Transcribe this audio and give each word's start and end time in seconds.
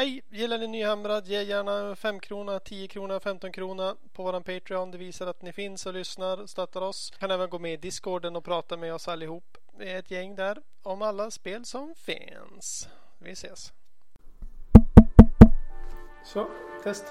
Hej! 0.00 0.22
Gillar 0.30 0.58
ni 0.58 0.66
Nyhamrad? 0.66 1.26
Ge 1.26 1.42
gärna 1.42 1.96
5 1.96 2.20
krona, 2.20 2.60
10 2.60 2.88
krona, 2.88 3.20
15 3.20 3.52
krona 3.52 3.96
på 4.12 4.22
våran 4.22 4.42
Patreon. 4.42 4.90
Det 4.90 4.98
visar 4.98 5.26
att 5.26 5.42
ni 5.42 5.52
finns 5.52 5.86
och 5.86 5.94
lyssnar 5.94 6.40
och 6.40 6.50
stöttar 6.50 6.80
oss. 6.80 7.12
Kan 7.18 7.30
även 7.30 7.50
gå 7.50 7.58
med 7.58 7.72
i 7.72 7.76
Discorden 7.76 8.36
och 8.36 8.44
prata 8.44 8.76
med 8.76 8.94
oss 8.94 9.08
allihop. 9.08 9.58
Vi 9.78 9.90
är 9.90 9.98
ett 9.98 10.10
gäng 10.10 10.34
där 10.34 10.58
om 10.82 11.02
alla 11.02 11.30
spel 11.30 11.64
som 11.64 11.94
finns. 11.94 12.88
Vi 13.18 13.30
ses! 13.30 13.72
Så, 16.24 16.48
test. 16.82 17.04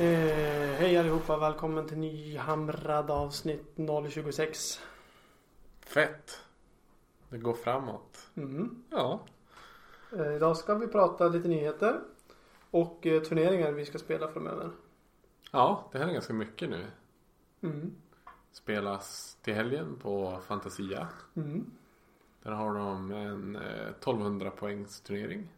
Eh, 0.00 0.72
hej 0.78 0.96
allihopa, 0.96 1.36
välkommen 1.36 1.86
till 1.86 1.98
Nyhamrad 1.98 3.10
avsnitt 3.10 3.76
026. 4.10 4.80
Fett. 5.80 6.40
Det 7.28 7.38
går 7.38 7.54
framåt. 7.54 8.30
Mm. 8.34 8.84
Ja. 8.90 9.20
Eh, 10.12 10.34
idag 10.34 10.56
ska 10.56 10.74
vi 10.74 10.86
prata 10.86 11.28
lite 11.28 11.48
nyheter 11.48 12.00
och 12.70 13.06
eh, 13.06 13.22
turneringar 13.22 13.72
vi 13.72 13.84
ska 13.84 13.98
spela 13.98 14.28
framöver. 14.28 14.70
Ja, 15.50 15.88
det 15.92 15.98
händer 15.98 16.14
ganska 16.14 16.32
mycket 16.32 16.70
nu. 16.70 16.86
Mm. 17.60 17.92
Spelas 18.52 19.36
till 19.42 19.54
helgen 19.54 19.96
på 20.02 20.38
Fantasia. 20.46 21.08
Mm. 21.34 21.70
Där 22.42 22.50
har 22.50 22.74
de 22.74 23.10
en 23.10 23.56
eh, 23.56 23.88
1200 23.88 24.50
poängs 24.50 25.00
turnering. 25.00 25.48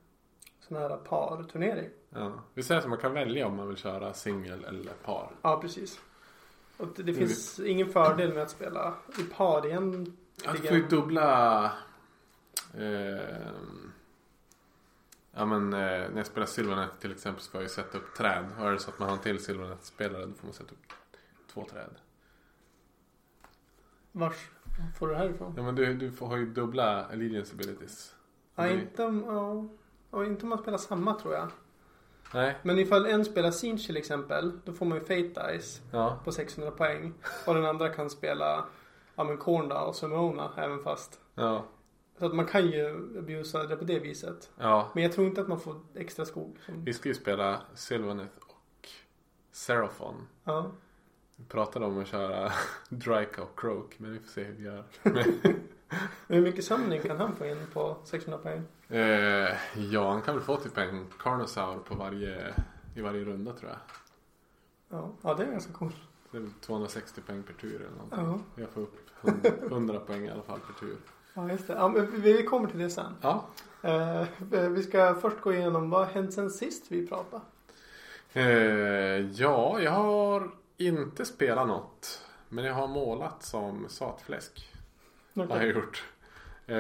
Sån 0.61 0.77
här 0.77 0.97
parturnering. 0.97 1.91
Ja. 2.15 2.33
Vi 2.55 2.63
säger 2.63 2.81
att 2.81 2.89
man 2.89 2.99
kan 2.99 3.13
välja 3.13 3.47
om 3.47 3.57
man 3.57 3.69
vill 3.69 3.77
köra 3.77 4.15
singel 4.15 4.65
eller 4.65 4.93
par. 4.93 5.31
Ja, 5.43 5.61
precis. 5.61 6.01
Och 6.77 6.89
det, 6.97 7.03
det 7.03 7.15
finns 7.15 7.61
ingen 7.61 7.93
fördel 7.93 8.35
med 8.35 8.43
att 8.43 8.51
spela 8.51 8.95
i 9.19 9.23
par 9.23 9.67
igen. 9.67 10.17
Du 10.53 10.59
får 10.59 10.77
ju 10.77 10.87
dubbla... 10.89 11.65
Eh, 12.75 13.43
ja 15.33 15.45
men 15.47 15.73
eh, 15.73 15.79
när 15.79 16.17
jag 16.17 16.27
spelar 16.27 16.47
Silvernet 16.47 17.01
till 17.01 17.13
exempel 17.13 17.43
ska 17.43 17.59
jag 17.59 17.63
ju 17.63 17.69
sätta 17.69 17.99
upp 17.99 18.15
träd. 18.15 18.47
Och 18.59 18.67
är 18.67 18.73
det 18.73 18.79
så 18.79 18.91
att 18.91 18.99
man 18.99 19.09
har 19.09 19.17
en 19.17 19.23
till 19.23 19.45
Silvernet-spelare 19.45 20.27
då 20.27 20.35
får 20.35 20.47
man 20.47 20.55
sätta 20.55 20.73
upp 20.73 20.93
två 21.53 21.65
träd. 21.65 21.91
Vars 24.13 24.51
får 24.99 25.07
du 25.07 25.13
det 25.13 25.19
här 25.19 25.29
ifrån? 25.29 25.55
Ja 25.57 25.63
men 25.63 25.75
du, 25.75 25.95
du 25.95 26.13
får, 26.13 26.27
har 26.27 26.37
ju 26.37 26.47
dubbla 26.47 27.05
allegiance 27.05 27.55
abilities. 27.55 28.15
Ja, 28.55 28.69
inte 28.69 29.05
om, 29.05 29.69
ja, 30.11 30.25
inte 30.25 30.43
om 30.43 30.49
man 30.49 30.59
spelar 30.59 30.79
samma 30.79 31.15
tror 31.15 31.35
jag. 31.35 31.49
Nej. 32.35 32.57
Men 32.63 32.79
ifall 32.79 33.07
en 33.07 33.25
spelar 33.25 33.51
Siege 33.51 33.87
till 33.87 33.97
exempel, 33.97 34.53
då 34.65 34.73
får 34.73 34.87
man 34.87 34.99
ju 34.99 35.05
Fate 35.05 35.53
Dice 35.53 35.81
Ja. 35.91 36.19
på 36.25 36.33
600 36.33 36.71
poäng. 36.71 37.15
Och 37.47 37.55
den 37.55 37.65
andra 37.65 37.89
kan 37.89 38.11
spela 38.11 38.65
ja, 39.17 39.25
men 39.25 39.37
Kornda 39.37 39.81
och 39.81 39.95
Sumona 39.97 40.51
även 40.57 40.83
fast. 40.83 41.21
Ja. 41.35 41.65
Så 42.19 42.27
att 42.27 42.35
man 42.35 42.47
kan 42.47 42.67
ju 42.67 42.89
abusa 43.19 43.63
det 43.67 43.77
på 43.77 43.85
det 43.85 43.99
viset. 43.99 44.51
Ja. 44.59 44.91
Men 44.95 45.03
jag 45.03 45.13
tror 45.13 45.27
inte 45.27 45.41
att 45.41 45.49
man 45.49 45.61
får 45.61 45.77
extra 45.95 46.25
skog. 46.25 46.57
Som, 46.67 46.85
Vi 46.85 46.93
ska 46.93 47.09
ju 47.09 47.15
spela 47.15 47.61
Sylvaneth 47.75 48.33
och 48.41 48.89
Seraphon. 49.53 50.15
ja. 50.45 50.71
Vi 51.37 51.45
pratade 51.45 51.87
om 51.87 51.99
att 52.01 52.07
köra 52.09 52.53
Dryka 52.89 53.43
och 53.43 53.59
Croak. 53.61 53.95
Men 53.99 54.13
vi 54.13 54.19
får 54.19 54.29
se 54.29 54.45
hur 54.45 54.53
vi 54.55 54.65
gör. 54.65 54.85
Hur 56.29 56.41
mycket 56.43 56.65
samling 56.65 57.01
kan 57.03 57.17
han 57.17 57.37
få 57.37 57.47
in 57.47 57.67
på 57.73 57.97
600 58.05 58.39
poäng? 58.39 58.63
Eh, 58.93 59.57
ja, 59.91 60.11
han 60.11 60.23
kan 60.23 60.35
väl 60.35 60.45
få 60.45 60.57
typ 60.57 60.79
en 60.79 61.07
Carnosaur 61.19 61.79
på 61.79 61.95
varje, 61.95 62.55
i 62.95 63.01
varje 63.01 63.25
runda 63.25 63.53
tror 63.53 63.71
jag. 63.71 63.79
Ja, 64.99 65.11
ja 65.23 65.35
det 65.35 65.43
är 65.45 65.51
ganska 65.51 65.73
coolt. 65.73 65.97
Det 66.31 66.37
är 66.39 66.41
väl 66.41 66.51
260 66.61 67.21
poäng 67.21 67.43
per 67.43 67.53
tur 67.55 67.75
eller 67.77 67.91
Ja. 68.11 68.17
någonting. 68.23 68.47
Jag 68.55 68.69
får 68.71 68.81
upp 68.81 68.97
100, 69.23 69.51
100 69.71 70.01
poäng 70.01 70.25
i 70.27 70.31
alla 70.31 70.43
fall 70.43 70.59
per 70.61 70.81
tur. 70.87 70.97
Ja, 71.35 71.51
just 71.51 71.67
det. 71.67 71.73
Ja, 71.73 71.89
men 71.89 72.21
vi 72.21 72.43
kommer 72.43 72.69
till 72.69 72.79
det 72.79 72.91
sen. 72.91 73.17
Ja. 73.21 73.47
Eh, 73.83 74.25
vi 74.69 74.83
ska 74.83 75.15
först 75.15 75.41
gå 75.41 75.53
igenom 75.53 75.91
vad 75.91 76.07
har 76.07 76.13
hänt 76.15 76.33
sen 76.35 76.51
sist 76.51 76.85
vi 76.89 77.07
pratade. 77.07 77.43
Eh, 78.33 79.31
ja, 79.31 79.81
jag 79.81 79.91
har 79.91 80.51
inte 80.77 81.25
spelat 81.25 81.67
något. 81.69 82.23
Men 82.49 82.65
jag 82.65 82.75
har 82.75 82.89
målat 82.89 83.43
som 83.43 83.89
satfläsk. 83.89 84.73
Har 85.35 85.47
jag 85.57 85.67
gjort. 85.67 86.05
Eh, 86.67 86.77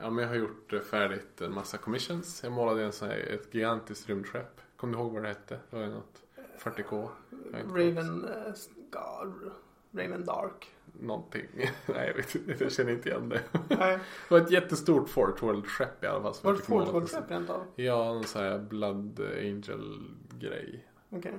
ja, 0.00 0.10
men 0.10 0.18
jag 0.18 0.28
har 0.28 0.34
gjort 0.34 0.72
färdigt 0.90 1.40
en 1.40 1.54
massa 1.54 1.78
commissions. 1.78 2.40
Jag 2.42 2.52
målade 2.52 2.84
en 2.84 2.92
sån 2.92 3.08
här, 3.08 3.16
ett 3.18 3.54
gigantiskt 3.54 4.08
rymdskepp. 4.08 4.60
Kommer 4.76 4.92
du 4.92 4.98
ihåg 5.02 5.12
vad 5.12 5.22
det 5.22 5.28
hette? 5.28 5.58
Det 5.70 5.76
var 5.76 5.86
något 5.86 6.22
40k. 6.58 7.08
Jag 7.30 7.52
har 7.52 7.60
inte 7.60 7.72
kollat. 7.72 7.96
Raven, 7.96 8.24
eh, 8.24 8.52
God, 8.90 9.52
Raven 9.92 10.24
Dark. 10.24 10.70
Någonting. 11.00 11.46
Nej, 11.86 12.06
jag 12.08 12.14
vet 12.14 12.34
inte. 12.34 12.64
Jag 12.64 12.72
känner 12.72 12.92
inte 12.92 13.08
igen 13.08 13.28
det. 13.28 13.42
Nej, 13.68 13.98
Det 14.28 14.34
var 14.34 14.38
ett 14.38 14.50
jättestort 14.50 15.08
Fort 15.08 15.42
World-skepp 15.42 16.04
i 16.04 16.06
alla 16.06 16.22
fall. 16.22 16.34
var 16.42 16.52
det 16.52 16.68
måla 16.68 16.86
Fort 16.86 17.02
på 17.02 17.06
sig. 17.06 17.20
World 17.20 17.30
rent 17.30 17.50
av? 17.50 17.66
Ja, 17.76 18.14
en 18.16 18.24
sån 18.24 18.42
här 18.42 18.58
Blood 18.58 19.20
Angel-grej. 19.20 20.86
Okej. 21.10 21.34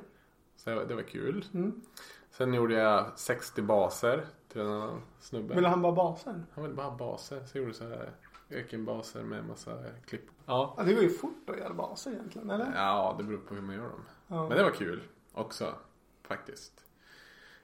Så 0.55 0.69
det 0.69 0.75
var, 0.75 0.85
det 0.85 0.95
var 0.95 1.01
kul. 1.01 1.45
Mm. 1.53 1.81
Sen 2.38 2.53
gjorde 2.53 2.73
jag 2.73 3.19
60 3.19 3.62
baser 3.62 4.25
till 4.47 4.62
en 4.62 4.68
annan 4.68 5.01
snubbe. 5.19 5.56
Ville 5.56 5.68
han 5.68 5.81
bara 5.81 5.91
basen? 5.91 6.46
Han 6.53 6.63
ville 6.63 6.75
bara 6.75 6.88
ha 6.88 6.97
baser. 6.97 7.46
Så 7.46 7.57
jag 7.57 7.62
gjorde 7.62 7.73
så 7.73 7.84
här 7.84 8.12
ökenbaser 8.50 9.23
med 9.23 9.46
massa 9.46 9.72
klipp. 10.06 10.25
Ja. 10.46 10.73
Ja, 10.78 10.84
det 10.84 10.94
går 10.94 11.03
ju 11.03 11.09
fort 11.09 11.50
att 11.50 11.57
göra 11.57 11.73
baser 11.73 12.12
egentligen, 12.12 12.50
eller? 12.50 12.73
Ja, 12.75 13.16
det 13.18 13.23
beror 13.23 13.38
på 13.38 13.56
hur 13.56 13.62
man 13.62 13.75
gör 13.75 13.90
dem. 13.90 14.06
Ja. 14.28 14.47
Men 14.47 14.57
det 14.57 14.63
var 14.63 14.72
kul 14.72 15.03
också 15.34 15.75
faktiskt. 16.23 16.84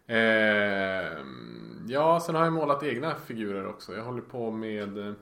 Ehm, 0.08 1.86
ja, 1.88 2.20
sen 2.20 2.36
har 2.36 2.44
jag 2.44 2.54
målat 2.54 2.84
egna 2.84 3.16
figurer 3.16 3.68
också. 3.68 3.96
Jag 3.96 4.04
håller 4.04 4.22
på 4.22 4.52
med 4.52 4.98
eh, 4.98 5.14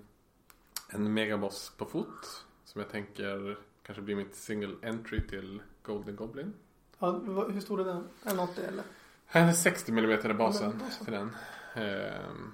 en 0.89 1.13
megaboss 1.13 1.73
på 1.77 1.85
fot. 1.85 2.45
Som 2.63 2.81
jag 2.81 2.89
tänker 2.89 3.57
kanske 3.83 4.01
blir 4.01 4.15
mitt 4.15 4.35
single 4.35 4.75
entry 4.89 5.27
till 5.27 5.61
Golden 5.83 6.15
Goblin. 6.15 6.53
Ja, 6.99 7.11
hur 7.49 7.61
stor 7.61 7.81
är 7.81 7.85
den? 7.85 8.07
Är 8.23 8.29
den 8.29 8.39
80 8.39 8.61
eller? 8.61 8.83
Är 9.31 9.51
60 9.51 9.91
mm 9.91 10.19
Ja, 10.23 10.33
basen 10.33 10.81
så. 10.91 11.03
till 11.03 11.13
den. 11.13 11.35
Ehm, 11.75 12.53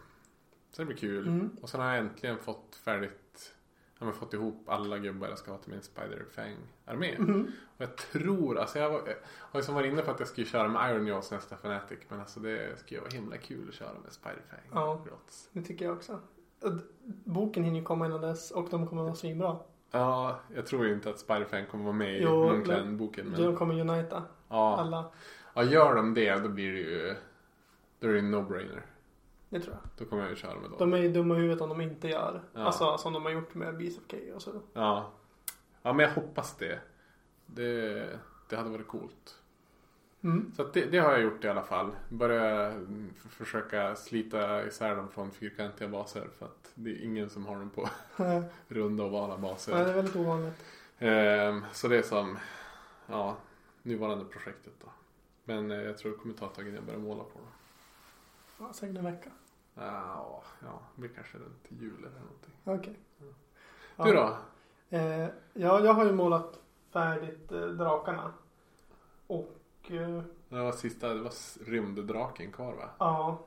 så 0.72 0.81
det 0.81 0.86
blir 0.86 0.97
kul. 0.97 1.28
Mm. 1.28 1.50
Och 1.62 1.69
sen 1.69 1.81
har 1.81 1.88
jag 1.88 1.97
äntligen 1.97 2.38
fått 2.38 2.75
färdigt 2.86 3.22
jag 4.00 4.06
har 4.06 4.13
fått 4.13 4.34
ihop 4.34 4.69
alla 4.69 4.97
gubbar 4.97 5.28
jag 5.28 5.38
ska 5.38 5.52
ha 5.52 5.58
till 5.58 5.72
min 5.72 5.81
Spider-Fang-armé. 5.81 7.16
Mhm. 7.19 7.52
Och 7.78 7.81
jag 7.81 7.97
tror, 7.97 8.58
alltså 8.58 8.80
jag, 8.80 8.90
var, 8.90 8.97
jag 9.06 9.16
har 9.52 9.59
ju 9.59 9.64
som 9.64 9.75
varit 9.75 9.91
inne 9.94 10.02
på 10.02 10.12
att 10.12 10.19
jag 10.19 10.28
skulle 10.30 10.47
köra 10.47 10.68
med 10.68 10.91
Iron 10.91 11.08
Jaws 11.08 11.31
nästa 11.31 11.56
Fnatic. 11.56 12.00
Men 12.09 12.19
alltså 12.19 12.40
det 12.40 12.80
skulle 12.80 13.00
vara 13.00 13.09
himla 13.12 13.38
kul 13.38 13.69
att 13.69 13.75
köra 13.75 13.94
med 14.03 14.12
Spider-Fang. 14.12 14.69
Ja. 14.74 15.02
Grots. 15.09 15.50
Det 15.52 15.62
tycker 15.62 15.85
jag 15.85 15.94
också. 15.96 16.19
Boken 17.24 17.64
hinner 17.64 17.80
ju 17.80 17.85
komma 17.85 18.06
innan 18.06 18.22
dess 18.22 18.52
och 18.52 18.68
de 18.72 18.88
kommer 18.88 19.03
vara 19.03 19.16
svinbra. 19.16 19.58
Ja, 19.91 20.40
jag 20.56 20.66
tror 20.66 20.85
ju 20.85 20.94
inte 20.94 21.09
att 21.09 21.17
Spider-Fang 21.28 21.66
kommer 21.66 21.84
vara 21.84 21.94
med 21.96 22.17
i 22.17 22.23
Jo, 22.23 22.40
men- 22.46 22.50
Moonclan-boken. 22.58 23.26
Men, 23.28 23.41
De 23.41 23.55
kommer 23.55 23.79
unita 23.79 24.23
ja. 24.50 24.78
alla. 24.78 25.05
Ja, 25.55 25.63
gör 25.63 25.96
de 25.96 26.13
det 26.13 26.35
då 26.35 26.49
blir 26.49 26.72
det 26.73 26.79
ju 26.79 27.16
då 27.99 28.07
är 28.07 28.13
det 28.13 28.19
en 28.19 28.35
no-brainer. 28.35 28.81
Det 29.49 29.59
tror 29.59 29.75
jag. 29.75 29.90
Då 29.97 30.05
kommer 30.05 30.23
jag 30.23 30.29
ju 30.29 30.35
köra 30.35 30.59
med 30.59 30.69
dem. 30.69 30.75
De 30.79 30.93
är 30.93 30.97
ju 30.97 31.11
dumma 31.11 31.35
i 31.35 31.37
huvudet 31.37 31.61
om 31.61 31.69
de 31.69 31.81
inte 31.81 32.07
gör. 32.07 32.41
Ja. 32.53 32.61
Alltså 32.61 32.97
som 32.97 33.13
de 33.13 33.23
har 33.23 33.31
gjort 33.31 33.55
med 33.55 33.78
Beast 33.78 33.97
of 33.97 34.35
och 34.35 34.41
så. 34.41 34.61
Ja. 34.73 35.11
ja, 35.81 35.93
men 35.93 36.05
jag 36.05 36.13
hoppas 36.13 36.57
det. 36.57 36.79
Det, 37.46 38.19
det 38.49 38.55
hade 38.55 38.69
varit 38.69 38.87
coolt. 38.87 39.41
Mm. 40.22 40.52
Så 40.55 40.63
det, 40.63 40.85
det 40.85 40.97
har 40.97 41.11
jag 41.11 41.22
gjort 41.22 41.43
i 41.43 41.47
alla 41.47 41.63
fall. 41.63 41.91
Börja 42.09 42.72
mm, 42.72 43.13
försöka 43.29 43.96
slita 43.96 44.67
isär 44.67 44.96
dem 44.96 45.09
från 45.09 45.31
fyrkantiga 45.31 45.87
baser. 45.87 46.28
För 46.37 46.46
att 46.46 46.72
det 46.75 46.90
är 46.90 47.03
ingen 47.03 47.29
som 47.29 47.46
har 47.46 47.55
dem 47.55 47.69
på 47.69 47.90
Nej, 48.16 48.43
runda 48.67 49.03
ovala 49.03 49.35
det 49.35 49.41
baser. 49.41 49.75
är 49.75 49.93
väldigt 49.93 50.16
ovanligt. 50.16 50.66
Ehm, 50.99 51.66
så 51.73 51.87
det 51.87 51.97
är 51.97 52.02
som 52.02 52.37
ja, 53.07 53.37
nuvarande 53.84 54.25
projektet 54.25 54.73
då. 54.81 54.87
Men 55.46 55.72
eh, 55.72 55.82
jag 55.82 55.97
tror 55.97 56.12
det 56.12 56.18
kommer 56.18 56.36
ta 56.36 56.46
ett 56.46 56.53
tag 56.53 56.64
innan 56.64 56.76
jag 56.76 56.84
börjar 56.86 57.00
måla 57.00 57.24
på 57.24 57.40
dem. 57.40 57.47
Ja, 58.59 58.74
säkert 58.74 58.97
en 58.97 59.03
vecka. 59.03 59.30
Ja, 59.74 60.44
ja, 60.62 60.80
det 60.96 61.02
blir 61.02 61.09
kanske 61.09 61.38
runt 61.38 61.66
jul 61.70 61.97
eller 62.00 62.20
någonting. 62.20 62.53
Okej. 62.64 63.00
Du 63.97 64.14
då? 64.14 64.38
Eh, 64.90 65.30
ja, 65.53 65.80
jag 65.80 65.94
har 65.94 66.06
ju 66.06 66.12
målat 66.12 66.59
färdigt 66.90 67.52
eh, 67.52 67.62
drakarna. 67.62 68.34
Och 69.28 69.56
Det 70.50 70.62
var 70.64 70.72
sista, 70.72 71.14
det 71.14 71.22
var 71.22 71.66
rymddraken 71.66 72.52
kvar 72.52 72.74
va? 72.74 72.90
ja. 73.00 73.40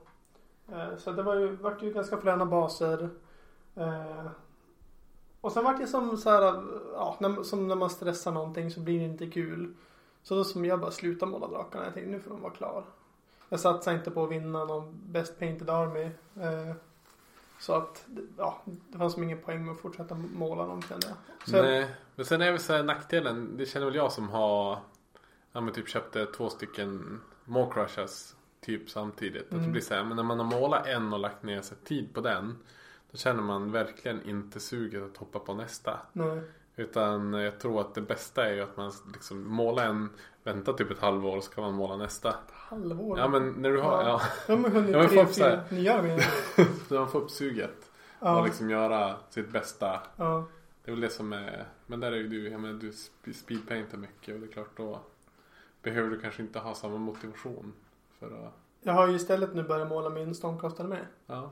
Så 0.98 1.12
det 1.12 1.22
var 1.22 1.34
ju, 1.34 1.56
vart 1.56 1.82
ju 1.82 1.92
ganska 1.92 2.16
fräna 2.18 2.46
baser. 2.46 3.10
Och 5.40 5.52
sen 5.52 5.64
vart 5.64 5.78
det 5.78 5.86
som 5.86 6.16
så 6.16 6.30
här, 6.30 6.42
ja, 6.92 7.16
när, 7.20 7.42
som 7.42 7.68
när 7.68 7.74
man 7.74 7.90
stressar 7.90 8.32
någonting 8.32 8.70
så 8.70 8.80
blir 8.80 8.98
det 8.98 9.04
inte 9.04 9.26
kul. 9.30 9.74
Så 10.28 10.34
då 10.34 10.44
som 10.44 10.64
jag 10.64 10.80
bara 10.80 10.90
slutade 10.90 11.32
måla 11.32 11.48
drakarna. 11.48 11.84
Jag 11.84 11.94
tänkte 11.94 12.10
nu 12.10 12.20
får 12.20 12.30
de 12.30 12.40
vara 12.40 12.52
klar. 12.52 12.84
Jag 13.48 13.60
satsade 13.60 13.96
inte 13.96 14.10
på 14.10 14.24
att 14.24 14.30
vinna 14.30 14.64
någon 14.64 15.00
Best 15.06 15.38
Painted 15.38 15.70
Army. 15.70 16.04
Eh, 16.40 16.74
så 17.60 17.72
att, 17.72 18.06
ja, 18.36 18.62
det 18.64 18.98
fanns 18.98 19.18
ingen 19.18 19.38
poäng 19.38 19.64
med 19.64 19.74
att 19.74 19.80
fortsätta 19.80 20.14
måla 20.14 20.66
dem 20.66 20.82
kände 20.82 21.06
jag. 21.06 21.16
Så 21.48 21.62
Nej, 21.62 21.90
men 22.16 22.24
sen 22.26 22.42
är 22.42 22.50
väl 22.50 22.60
så 22.60 22.72
här 22.72 22.82
nackdelen, 22.82 23.56
det 23.56 23.66
känner 23.66 23.86
väl 23.86 23.94
jag 23.94 24.12
som 24.12 24.28
har 24.28 24.78
ja, 25.52 25.60
men 25.60 25.74
typ 25.74 25.88
köpte 25.88 26.26
två 26.26 26.48
stycken 26.50 27.20
More 27.44 27.70
Crushes 27.72 28.36
typ 28.60 28.90
samtidigt. 28.90 29.42
Att 29.42 29.50
det 29.50 29.56
Mm. 29.56 29.72
blir 29.72 29.82
så 29.82 29.94
här, 29.94 30.04
men 30.04 30.16
när 30.16 30.22
man 30.22 30.38
har 30.38 30.46
målat 30.60 30.86
en 30.86 31.12
och 31.12 31.18
lagt 31.18 31.42
ner 31.42 31.62
sig 31.62 31.76
tid 31.84 32.14
på 32.14 32.20
den 32.20 32.56
då 33.10 33.18
känner 33.18 33.42
man 33.42 33.72
verkligen 33.72 34.22
inte 34.28 34.60
suget 34.60 35.02
att 35.02 35.16
hoppa 35.16 35.38
på 35.38 35.54
nästa. 35.54 36.00
nej. 36.12 36.40
Utan 36.78 37.32
jag 37.32 37.58
tror 37.60 37.80
att 37.80 37.94
det 37.94 38.00
bästa 38.00 38.46
är 38.48 38.54
ju 38.54 38.60
att 38.62 38.76
man 38.76 38.92
liksom 39.12 39.48
målar 39.48 39.84
en, 39.86 40.10
vänta 40.44 40.72
typ 40.72 40.90
ett 40.90 40.98
halvår 40.98 41.36
och 41.36 41.44
så 41.44 41.50
kan 41.50 41.64
man 41.64 41.74
måla 41.74 41.96
nästa. 41.96 42.34
Halvår. 42.52 43.18
Ja 43.18 43.28
men 43.28 43.48
när 43.52 43.70
du 43.70 43.80
har, 43.80 44.02
ja, 44.02 44.20
Ja 44.48 44.56
men 44.56 44.72
hunnit 44.72 44.90
Ja, 44.94 45.08
tre, 45.08 45.26
fyra 45.26 45.60
nya 45.70 45.98
arméer. 45.98 46.24
så 46.88 46.94
man 46.94 47.08
får 47.08 47.20
upp 47.20 47.30
suget. 47.30 47.90
Ja. 48.20 48.38
Och 48.38 48.44
liksom 48.46 48.70
göra 48.70 49.16
sitt 49.30 49.48
bästa. 49.52 50.00
ja. 50.16 50.44
Det 50.84 50.90
är 50.90 50.94
väl 50.94 51.00
det 51.00 51.10
som 51.10 51.32
är, 51.32 51.64
men 51.86 52.00
där 52.00 52.12
är 52.12 52.16
ju 52.16 52.28
du, 52.28 52.48
jag 52.48 52.60
menar 52.60 52.74
du 52.74 52.90
sp- 52.90 53.32
speedpaintar 53.32 53.98
mycket 53.98 54.34
och 54.34 54.40
det 54.40 54.46
är 54.46 54.52
klart 54.52 54.76
då 54.76 55.00
behöver 55.82 56.10
du 56.10 56.20
kanske 56.20 56.42
inte 56.42 56.58
ha 56.58 56.74
samma 56.74 56.96
motivation 56.96 57.72
för 58.18 58.26
att, 58.26 58.52
Jag 58.80 58.92
har 58.92 59.08
ju 59.08 59.14
istället 59.14 59.54
nu 59.54 59.62
börjat 59.62 59.88
måla 59.88 60.08
min 60.10 60.34
Stormcastare 60.34 60.88
med. 60.88 61.06
ja. 61.26 61.50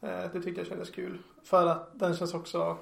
Eh, 0.00 0.30
det 0.32 0.42
tyckte 0.42 0.60
jag 0.60 0.66
kändes 0.68 0.90
kul. 0.90 1.18
För 1.42 1.66
att 1.66 1.90
den 1.92 2.14
känns 2.16 2.34
också, 2.34 2.76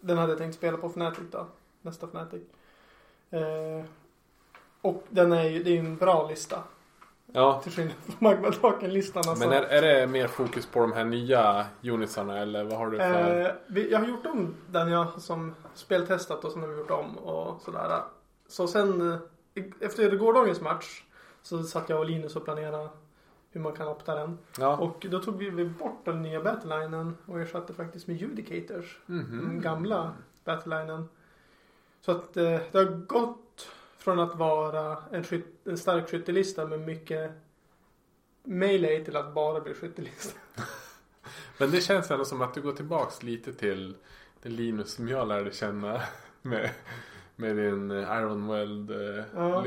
den 0.00 0.18
hade 0.18 0.32
jag 0.32 0.38
tänkt 0.38 0.54
spela 0.54 0.76
på 0.76 0.86
Fnatic 0.86 1.24
då. 1.30 1.46
Nästa 1.82 2.06
Fnatic. 2.06 2.42
Eh, 3.30 3.84
och 4.82 5.04
den 5.08 5.32
är 5.32 5.44
ju, 5.44 5.62
det 5.62 5.70
är 5.70 5.72
ju 5.72 5.78
en 5.78 5.96
bra 5.96 6.28
lista. 6.28 6.62
Ja, 7.32 7.60
Till 7.62 7.72
skillnad 7.72 7.94
från 8.04 8.14
Magmadraken-listan 8.18 9.22
alltså. 9.28 9.48
men 9.48 9.58
är, 9.58 9.62
är 9.62 9.82
det 9.82 10.06
mer 10.06 10.28
fokus 10.28 10.66
på 10.66 10.80
de 10.80 10.92
här 10.92 11.04
nya 11.04 11.66
unitsarna 11.82 12.38
eller 12.38 12.64
vad 12.64 12.78
har 12.78 12.90
du 12.90 12.98
för? 12.98 13.40
Eh, 13.40 13.52
vi, 13.66 13.90
jag 13.90 13.98
har 13.98 14.06
gjort 14.06 14.26
om 14.26 14.54
den 14.66 14.88
jag 14.88 15.20
som 15.20 15.54
speltestat 15.74 16.44
och 16.44 16.52
som 16.52 16.60
har 16.60 16.68
vi 16.68 16.78
gjort 16.78 16.90
om 16.90 17.18
och 17.18 17.60
sådär. 17.62 18.00
Så 18.48 18.68
sen 18.68 19.12
eh, 19.12 19.64
efter 19.80 20.16
gårdagens 20.16 20.60
match 20.60 21.02
så 21.42 21.62
satt 21.62 21.88
jag 21.88 21.98
och 21.98 22.06
Linus 22.06 22.36
och 22.36 22.44
planerade 22.44 22.88
hur 23.52 23.60
man 23.60 23.72
kan 23.72 23.88
opta 23.88 24.14
den. 24.14 24.38
ja. 24.58 24.76
Och 24.76 25.06
då 25.10 25.18
tog 25.18 25.38
vi 25.38 25.64
bort 25.64 26.04
den 26.04 26.22
nya 26.22 26.42
battlelinen 26.42 27.16
och 27.26 27.40
ersatte 27.40 27.74
faktiskt 27.74 28.06
med 28.06 28.16
Judicators. 28.16 28.98
Mhm. 29.06 29.48
Den 29.48 29.60
gamla 29.60 30.14
battlelinen. 30.44 31.08
Så 32.00 32.12
att 32.12 32.36
eh, 32.36 32.60
det 32.72 32.78
har 32.78 33.06
gått 33.06 33.68
från 33.98 34.18
att 34.18 34.34
vara 34.36 34.98
en, 35.12 35.24
skyt, 35.24 35.46
en 35.64 35.78
stark 35.78 36.10
skyttelista 36.10 36.66
med 36.66 36.80
mycket 36.80 37.32
melee 38.44 39.04
till 39.04 39.16
att 39.16 39.34
bara 39.34 39.60
bli 39.60 39.74
skyttelista. 39.74 40.40
Men 41.58 41.70
det 41.70 41.80
känns 41.80 42.10
ändå 42.10 42.24
som 42.24 42.42
att 42.42 42.54
du 42.54 42.62
går 42.62 42.72
tillbaks 42.72 43.22
lite 43.22 43.52
till 43.52 43.96
den 44.42 44.56
Linus 44.56 44.92
som 44.92 45.08
jag 45.08 45.28
lärde 45.28 45.52
känna 45.52 46.00
med, 46.42 46.70
med 47.36 47.56
din 47.56 47.90
eh, 47.90 48.18
Iron 48.18 48.48
Weld 48.48 48.90
eh, 48.90 49.24
Ja. 49.34 49.62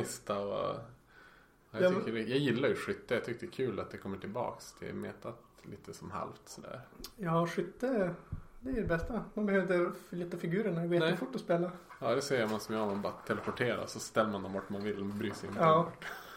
Jag, 1.81 1.95
tycker, 1.95 2.11
det- 2.11 2.19
jag 2.19 2.37
gillar 2.39 2.69
ju 2.69 2.75
skytte. 2.75 3.13
Jag 3.13 3.25
tyckte 3.25 3.45
det 3.45 3.49
är 3.49 3.53
kul 3.53 3.79
att 3.79 3.91
det 3.91 3.97
kommer 3.97 4.17
tillbaks 4.17 4.73
till 4.73 4.93
metat 4.93 5.39
lite 5.63 5.93
som 5.93 6.11
halvt 6.11 6.41
sådär. 6.49 6.81
Ja, 7.17 7.47
skytte 7.47 8.13
det 8.59 8.69
är 8.71 8.75
det 8.75 8.87
bästa. 8.87 9.23
Man 9.33 9.45
behöver 9.45 9.73
inte 9.75 9.99
flytta 10.09 10.37
figurerna. 10.37 10.81
Det 10.81 10.87
går 10.87 10.95
jättefort 11.07 11.35
att 11.35 11.41
spela. 11.41 11.71
Ja 12.01 12.15
det 12.15 12.21
ser 12.21 12.47
man 12.47 12.59
som 12.59 12.75
jag. 12.75 12.87
Man 12.87 13.01
bara 13.01 13.13
teleporterar 13.13 13.85
så 13.87 13.99
ställer 13.99 14.29
man 14.31 14.43
dem 14.43 14.53
vart 14.53 14.69
man 14.69 14.83
vill. 14.83 15.03
Man 15.03 15.17
bryr 15.17 15.31
sig 15.33 15.49
inte. 15.49 15.61
Ja. 15.61 15.87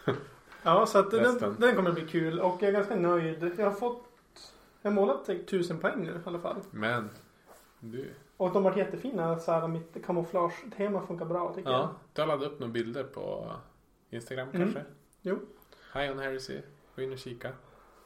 Ja, 0.63 0.85
så 0.85 0.99
att 0.99 1.11
den, 1.11 1.55
den 1.59 1.75
kommer 1.75 1.91
bli 1.91 2.05
kul 2.07 2.39
och 2.39 2.57
jag 2.61 2.69
är 2.69 2.71
ganska 2.73 2.95
nöjd. 2.95 3.51
Jag 3.57 3.65
har 3.65 3.71
fått 3.71 4.03
jag 4.81 4.91
har 4.91 4.95
målat 4.95 5.25
typ 5.25 5.41
1000 5.43 5.79
poäng 5.79 6.03
nu 6.03 6.11
i 6.11 6.15
alla 6.23 6.39
fall. 6.39 6.55
Men 6.71 7.09
du. 7.79 8.13
Och 8.37 8.47
de 8.53 8.55
har 8.55 8.71
varit 8.71 8.77
jättefina. 8.77 9.39
Så 9.39 9.51
här, 9.51 9.67
mitt 9.67 10.05
kamouflage-tema 10.05 11.01
funkar 11.07 11.25
bra 11.25 11.53
tycker 11.53 11.69
jag. 11.71 11.79
Ja, 11.79 11.95
du 12.13 12.21
har 12.21 12.27
laddat 12.27 12.51
upp 12.51 12.59
några 12.59 12.73
bilder 12.73 13.03
på 13.03 13.51
Instagram 14.09 14.47
Mm. 14.53 14.73
Jo. 15.27 15.39
Hi 15.93 16.09
on 16.09 16.19
Heresy. 16.19 16.61
Gå 16.95 17.01
in 17.01 17.11
och 17.13 17.17
kika. 17.19 17.51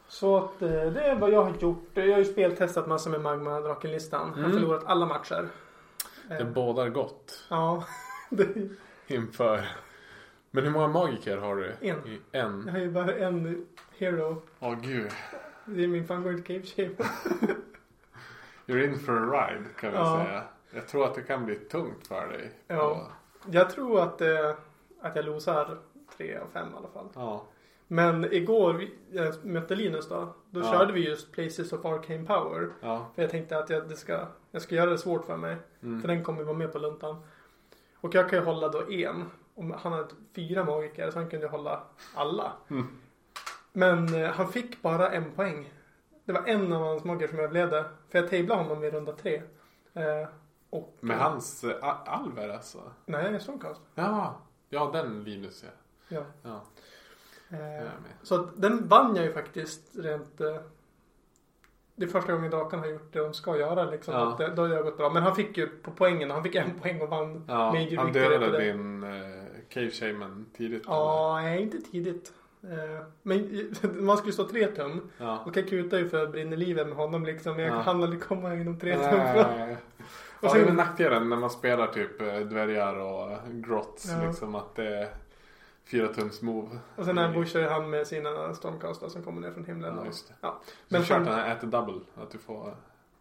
Så 0.07 0.37
att 0.37 0.61
eh, 0.61 0.69
det 0.69 1.01
är 1.01 1.15
vad 1.15 1.31
jag 1.31 1.43
har 1.43 1.53
gjort. 1.59 1.83
Jag 1.93 2.11
har 2.11 2.17
ju 2.17 2.25
speltestat 2.25 2.87
massor 2.87 3.11
med 3.11 3.21
Magma 3.21 3.59
Draken-listan. 3.61 4.27
Jag 4.35 4.43
har 4.43 4.49
Mm. 4.49 4.59
förlorat 4.59 4.83
alla 4.85 5.05
matcher. 5.05 5.47
Det 6.27 6.35
Eh, 6.35 6.47
bådar 6.47 6.89
gott 6.89 7.45
Ja. 7.49 7.83
Det, 8.29 8.69
inför. 9.07 9.67
Men 10.51 10.63
hur 10.63 10.71
många 10.71 10.87
magiker 10.87 11.37
har 11.37 11.55
du? 11.55 11.73
En. 11.81 12.07
I, 12.07 12.19
en? 12.31 12.63
jag 12.65 12.71
har 12.73 12.79
ju 12.79 12.91
bara 12.91 13.13
en 13.13 13.67
hero. 13.97 14.41
Åh 14.59 14.75
gud. 14.81 15.11
Det 15.65 15.83
är 15.83 15.87
min 15.87 16.07
favorit 16.07 16.45
Cave 16.47 16.63
Shaper. 16.63 17.05
You're 18.65 18.83
in 18.85 18.99
for 18.99 19.13
a 19.17 19.25
ride 19.49 19.65
kan 19.79 19.91
vi 19.91 19.97
Ja. 19.97 20.25
säga. 20.25 20.43
Jag 20.73 20.87
tror 20.87 21.05
att 21.05 21.15
det 21.15 21.21
kan 21.21 21.45
bli 21.45 21.55
tungt 21.55 22.07
för 22.07 22.27
dig. 22.27 22.51
Ja. 22.67 22.83
Och- 22.91 23.53
Jag 23.53 23.69
tror 23.69 24.01
att, 24.01 24.21
eh, 24.21 24.49
att 25.01 25.15
jag 25.15 25.25
losar 25.25 25.77
tre 26.21 26.37
av 26.37 26.47
fem 26.53 26.67
i 26.73 26.77
alla 26.77 26.87
fall. 26.87 27.07
ja. 27.15 27.43
Men 27.87 28.33
igår 28.33 28.83
jag 29.11 29.45
mötte 29.45 29.75
Linus 29.75 30.09
då. 30.09 30.33
Då 30.49 30.59
Ja. 30.59 30.71
körde 30.71 30.93
vi 30.93 31.07
just 31.09 31.31
Places 31.31 31.73
of 31.73 31.85
Arcane 31.85 32.25
Power. 32.25 32.69
Ja. 32.81 33.05
För 33.15 33.21
jag 33.21 33.31
tänkte 33.31 33.57
att 33.57 33.69
jag, 33.69 33.89
det 33.89 33.95
ska, 33.95 34.27
jag 34.51 34.61
ska 34.61 34.75
göra 34.75 34.89
det 34.89 34.97
svårt 34.97 35.25
för 35.25 35.37
mig. 35.37 35.55
Mm. 35.83 36.01
För 36.01 36.07
den 36.07 36.23
kommer 36.23 36.43
vara 36.43 36.57
med 36.57 36.71
på 36.73 36.79
luntan. 36.79 37.15
Och 37.95 38.15
jag 38.15 38.29
kan 38.29 38.39
ju 38.39 38.45
hålla 38.45 38.67
då 38.69 38.91
en. 38.91 39.25
Och 39.55 39.63
han 39.63 39.91
hade 39.91 40.07
fyra 40.35 40.63
magiker 40.65 41.11
så 41.11 41.19
han 41.19 41.29
kunde 41.29 41.47
hålla 41.47 41.83
alla. 42.15 42.51
Mm. 42.69 42.87
Men 43.73 44.13
eh, 44.23 44.29
han 44.31 44.47
fick 44.51 44.81
bara 44.81 45.09
en 45.11 45.31
poäng. 45.31 45.73
Det 46.25 46.31
var 46.33 46.43
en 46.47 46.73
av 46.73 46.81
hans 46.81 47.03
magiker 47.03 47.27
som 47.27 47.39
överlevde. 47.39 47.85
För 48.09 48.19
jag 48.19 48.29
tablade 48.29 48.63
honom 48.63 48.83
i 48.83 48.89
runda 48.91 49.11
tre. 49.11 49.41
Eh, 49.93 50.27
och, 50.69 50.97
Med 50.99 51.17
hans 51.19 51.63
a- 51.81 51.97
alver 52.05 52.49
alltså? 52.49 52.79
Nej, 53.05 53.39
Stormcast. 53.39 53.81
Ja. 53.95 54.35
Ja 54.69 54.89
den 54.93 55.23
Linus 55.23 55.63
ja. 55.63 55.69
Ja. 56.11 56.23
Ja. 56.43 56.61
Eh, 57.49 57.57
är. 57.81 57.91
Så 58.23 58.35
att 58.35 58.61
den 58.61 58.87
vann 58.87 59.15
jag 59.15 59.25
ju 59.25 59.33
faktiskt 59.33 59.81
rent... 59.95 60.41
Eh, 60.41 60.55
det 61.95 62.05
är 62.05 62.09
första 62.09 62.33
gången 62.33 62.51
drakarna 62.51 62.83
har 62.83 62.89
gjort 62.89 63.13
det 63.13 63.19
de 63.19 63.33
ska 63.33 63.57
göra 63.57 63.83
liksom. 63.83 64.13
Ja. 64.13 64.35
Det, 64.37 64.47
då 64.55 64.61
har 64.61 64.69
det 64.69 64.81
gått 64.83 64.97
bra. 64.97 65.09
Men 65.09 65.23
han 65.23 65.35
fick 65.35 65.57
ju 65.57 65.67
på 65.67 65.91
poängen. 65.91 66.31
Han 66.31 66.43
fick 66.43 66.55
en 66.55 66.79
poäng 66.79 67.01
och 67.01 67.09
vann 67.09 67.45
Ja, 67.47 67.71
major 67.73 67.97
han 67.97 68.11
dödade 68.11 68.59
din 68.59 69.03
eh, 69.03 69.09
Cave 69.69 69.91
Shaman 69.91 70.45
tidigt. 70.57 70.85
eller? 70.85 70.95
Ja, 70.95 71.39
nej 71.41 71.61
inte 71.61 71.77
tidigt. 71.81 72.33
Eh, 72.63 73.05
men 73.21 73.69
man 74.05 74.17
skulle 74.17 74.33
stå 74.33 74.47
tre 74.47 74.67
tum. 74.67 75.09
Ja. 75.17 75.43
Och 75.45 75.57
jag 75.57 75.69
kutade 75.69 76.01
ju 76.01 76.09
för 76.09 76.27
brinna 76.27 76.55
livet 76.55 76.87
med 76.87 76.95
honom 76.97 77.25
liksom. 77.25 77.59
Jag 77.59 77.69
Ja. 77.69 77.79
hann 77.81 78.03
aldrig 78.03 78.23
komma 78.23 78.55
inom 78.55 78.79
tre 78.79 78.93
tum. 78.95 79.17
Nej. 79.17 79.77
Och 80.39 80.47
Ja, 80.47 80.49
sen- 80.49 80.63
det 80.65 80.69
är 80.69 80.73
nackdelen 80.73 81.29
när 81.29 81.37
man 81.37 81.49
spelar 81.49 81.87
typ 81.87 82.21
eh, 82.21 82.35
dvärgar 82.39 82.95
och 82.99 83.37
grotts. 83.51 84.09
Ja. 84.11 84.27
Liksom 84.27 84.55
att 84.55 84.75
det 84.75 84.95
är 84.97 85.07
fyra 85.91 86.07
tums 86.07 86.41
move. 86.41 86.79
Och 86.95 87.05
sen 87.05 87.17
ambushar 87.17 87.61
han 87.69 87.89
med 87.89 88.07
sina 88.07 88.53
stormcastar 88.53 89.09
som 89.09 89.23
kommer 89.23 89.41
ner 89.41 89.51
från 89.51 89.65
himlen. 89.65 89.95
Ja, 89.97 90.05
just 90.05 90.27
det. 90.27 90.33
Ja. 90.41 90.61
Men 90.87 91.03
han- 91.03 91.23
den 91.25 91.33
här 91.33 91.55
äter 91.55 91.67
double. 91.67 91.99
Att 92.15 92.31
du 92.31 92.37
får 92.37 92.75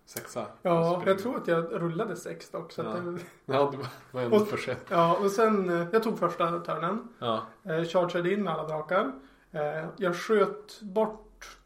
sexa. 0.07 0.47
Ja, 0.62 1.03
jag 1.07 1.19
tror 1.19 1.37
att 1.37 1.49
jag 1.49 1.73
rullade 1.73 2.17
sex 2.17 2.50
dock. 2.50 2.73
Så 2.73 2.83
Ja. 2.83 2.89
det, 2.89 3.19
Ja, 3.55 3.73
det 3.73 3.87
var- 4.12 4.23
ändå 4.23 4.37
Och- 4.37 4.49
försett. 4.49 4.85
ja, 4.91 5.17
och 5.17 5.31
sen 5.31 5.69
eh, 5.83 5.87
jag 5.93 6.03
tog 6.03 6.19
första 6.19 6.61
turnen. 6.61 7.09
Ja. 7.19 7.43
Eh, 7.65 7.85
chargeade 7.85 8.33
in 8.33 8.43
med 8.45 8.53
alla 8.53 8.67
drakar. 8.69 9.12
Eh, 9.53 9.89
jag 9.97 10.17
sköt 10.17 10.81
bort, 10.81 11.57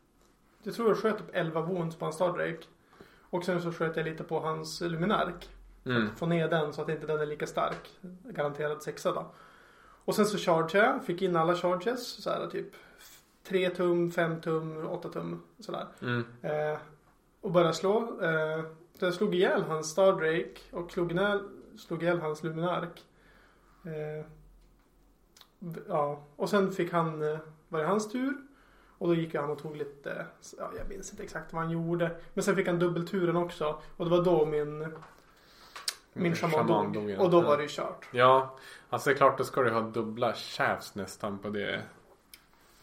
jag 0.63 0.75
tror 0.75 0.89
jag 0.89 0.99
sköt 0.99 1.21
upp 1.21 1.31
11 1.33 1.61
wounds 1.61 1.97
på 1.97 2.05
hans 2.05 2.15
Stardrake. 2.15 2.63
Och 3.31 3.45
sen 3.45 3.63
så 3.63 3.73
sköt 3.73 3.97
jag 3.97 4.05
lite 4.05 4.25
på 4.25 4.41
hans 4.41 4.81
Luminark. 4.81 5.49
Mm. 5.87 6.09
Få 6.17 6.27
ner 6.27 6.49
den 6.49 6.73
så 6.73 6.83
att 6.83 6.89
inte 6.89 7.07
den 7.07 7.21
är 7.21 7.27
lika 7.27 7.47
stark. 7.47 7.91
Garanterad 8.25 8.83
sexa 8.83 9.13
då. 9.13 9.27
Och 10.05 10.15
sen 10.15 10.27
så 10.27 10.39
chargeade 10.39 10.87
jag, 10.87 11.05
fick 11.05 11.23
in 11.23 11.37
alla 11.37 11.55
charges. 11.55 12.07
Så 12.07 12.31
här 12.31 12.47
typ 12.47 12.75
3 13.49 13.71
tum, 13.71 14.11
5 14.11 14.41
tum, 14.41 14.87
8 14.87 15.09
tum 15.09 15.43
sådär. 15.59 15.87
Mm. 16.03 16.25
Eh, 16.43 16.79
och 17.41 17.51
började 17.51 17.75
slå. 17.75 18.21
Eh, 18.23 18.65
så 18.99 19.05
jag 19.05 19.15
slog 19.15 19.35
ihjäl 19.35 19.63
hans 19.63 19.91
Stardrake 19.91 20.61
och 20.71 20.91
slog 20.93 21.13
ihjäl, 21.13 21.41
slog 21.79 22.03
ihjäl 22.03 22.21
hans 22.21 22.43
Luminark. 22.43 23.05
Eh, 23.85 24.27
ja, 25.89 26.25
och 26.37 26.51
sen 26.51 26.73
fick 26.73 26.93
han, 26.93 27.23
eh, 27.23 27.39
var 27.69 27.79
det 27.79 27.87
hans 27.87 28.13
tur. 28.13 28.37
Och 28.99 29.09
då 29.09 29.15
gick 29.15 29.35
han 29.35 29.51
och 29.51 29.59
tog 29.59 29.77
lite, 29.77 30.27
ja 30.59 30.71
jag 30.79 30.89
minns 30.89 31.11
inte 31.11 31.23
exakt 31.23 31.53
vad 31.53 31.63
han 31.63 31.71
gjorde. 31.71 32.17
Men 32.35 32.45
sen 32.45 32.57
fick 32.57 32.67
han 32.67 32.79
dubbelturen 32.79 33.37
också. 33.37 33.83
Och 33.97 34.05
det 34.05 34.11
var 34.11 34.25
då 34.25 34.47
min 34.47 34.89
Min 36.17 36.35
shaman 36.35 36.51
Shaman 36.67 36.93
dog. 36.93 37.03
dog, 37.03 37.11
ja. 37.11 37.21
Och 37.21 37.31
då 37.31 37.43
Ja. 37.43 37.47
var 37.47 37.57
det 37.57 37.63
ju 37.63 37.69
kört. 37.69 38.09
Ja, 38.13 38.55
alltså 38.91 39.11
det 39.11 39.15
är 39.15 39.17
klart 39.17 39.39
då 39.39 39.45
ska 39.45 39.63
du 39.63 39.71
ha 39.71 39.81
dubbla 39.81 40.33
shafts 40.35 40.95
nästan 40.95 41.39
på 41.39 41.49
det 41.49 41.83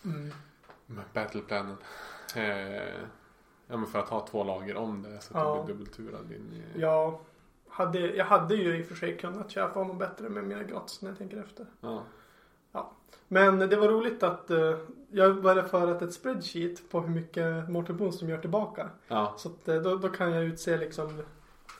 Mm. 0.05 0.31
battleplanen. 1.13 1.77
Eh, 2.35 2.43
ja 3.67 3.77
men 3.77 3.85
för 3.85 3.99
att 3.99 4.09
ha 4.09 4.27
två 4.27 4.43
lager 4.43 4.75
om 4.77 5.03
det 5.03 5.19
så 5.21 5.37
att 5.37 5.43
Ja. 5.43 5.55
det 5.55 5.63
blir 5.63 5.73
dubbelturad 5.75 6.31
in 6.31 6.53
i... 6.75 6.79
Jag 6.81 7.19
hade, 7.69 7.99
jag 7.99 8.25
hade 8.25 8.55
ju 8.55 8.77
i 8.77 8.83
och 8.83 8.87
för 8.87 8.95
sig 8.95 9.17
kunnat 9.17 9.51
köpa 9.51 9.79
honom 9.79 9.97
bättre 9.97 10.29
med 10.29 10.43
mina 10.43 10.63
grotts 10.63 11.01
när 11.01 11.09
jag 11.09 11.17
tänker 11.17 11.37
efter. 11.37 11.65
Ja. 11.81 12.03
Men 13.27 13.59
det 13.59 13.75
var 13.75 13.87
roligt 13.87 14.23
att 14.23 14.51
eh, 14.51 14.77
jag 15.11 15.41
började 15.41 15.69
föra 15.69 16.05
ett 16.05 16.13
spreadsheet 16.13 16.89
på 16.89 17.01
hur 17.01 17.09
mycket 17.09 17.69
Mortal 17.69 17.95
Boons 17.95 18.21
gör 18.21 18.37
tillbaka. 18.37 18.89
ja. 19.07 19.33
Så 19.37 19.49
att, 19.49 19.67
eh, 19.67 19.75
då, 19.75 19.95
då 19.95 20.09
kan 20.09 20.31
jag 20.31 20.43
utse 20.43 20.77
liksom 20.77 21.21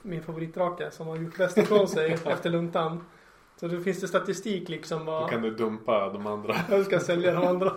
min 0.02 0.24
favoritdrake 0.24 0.92
som 0.92 1.08
har 1.08 1.18
gjort 1.18 1.38
bäst 1.38 1.58
ifrån 1.58 1.88
sig 1.88 2.18
efter 2.26 2.50
luntan. 2.50 3.04
Så 3.56 3.68
då 3.68 3.80
finns 3.80 4.02
det 4.02 4.08
statistik 4.08 4.70
liksom 4.70 5.00
Då 5.06 5.12
vad 5.12 5.30
kan 5.30 5.42
du 5.42 5.52
dumpa 5.52 6.10
de 6.10 6.28
andra. 6.28 6.56
jag 6.70 6.86
ska 6.86 7.00
sälja 7.00 7.34
de 7.34 7.48
andra. 7.48 7.74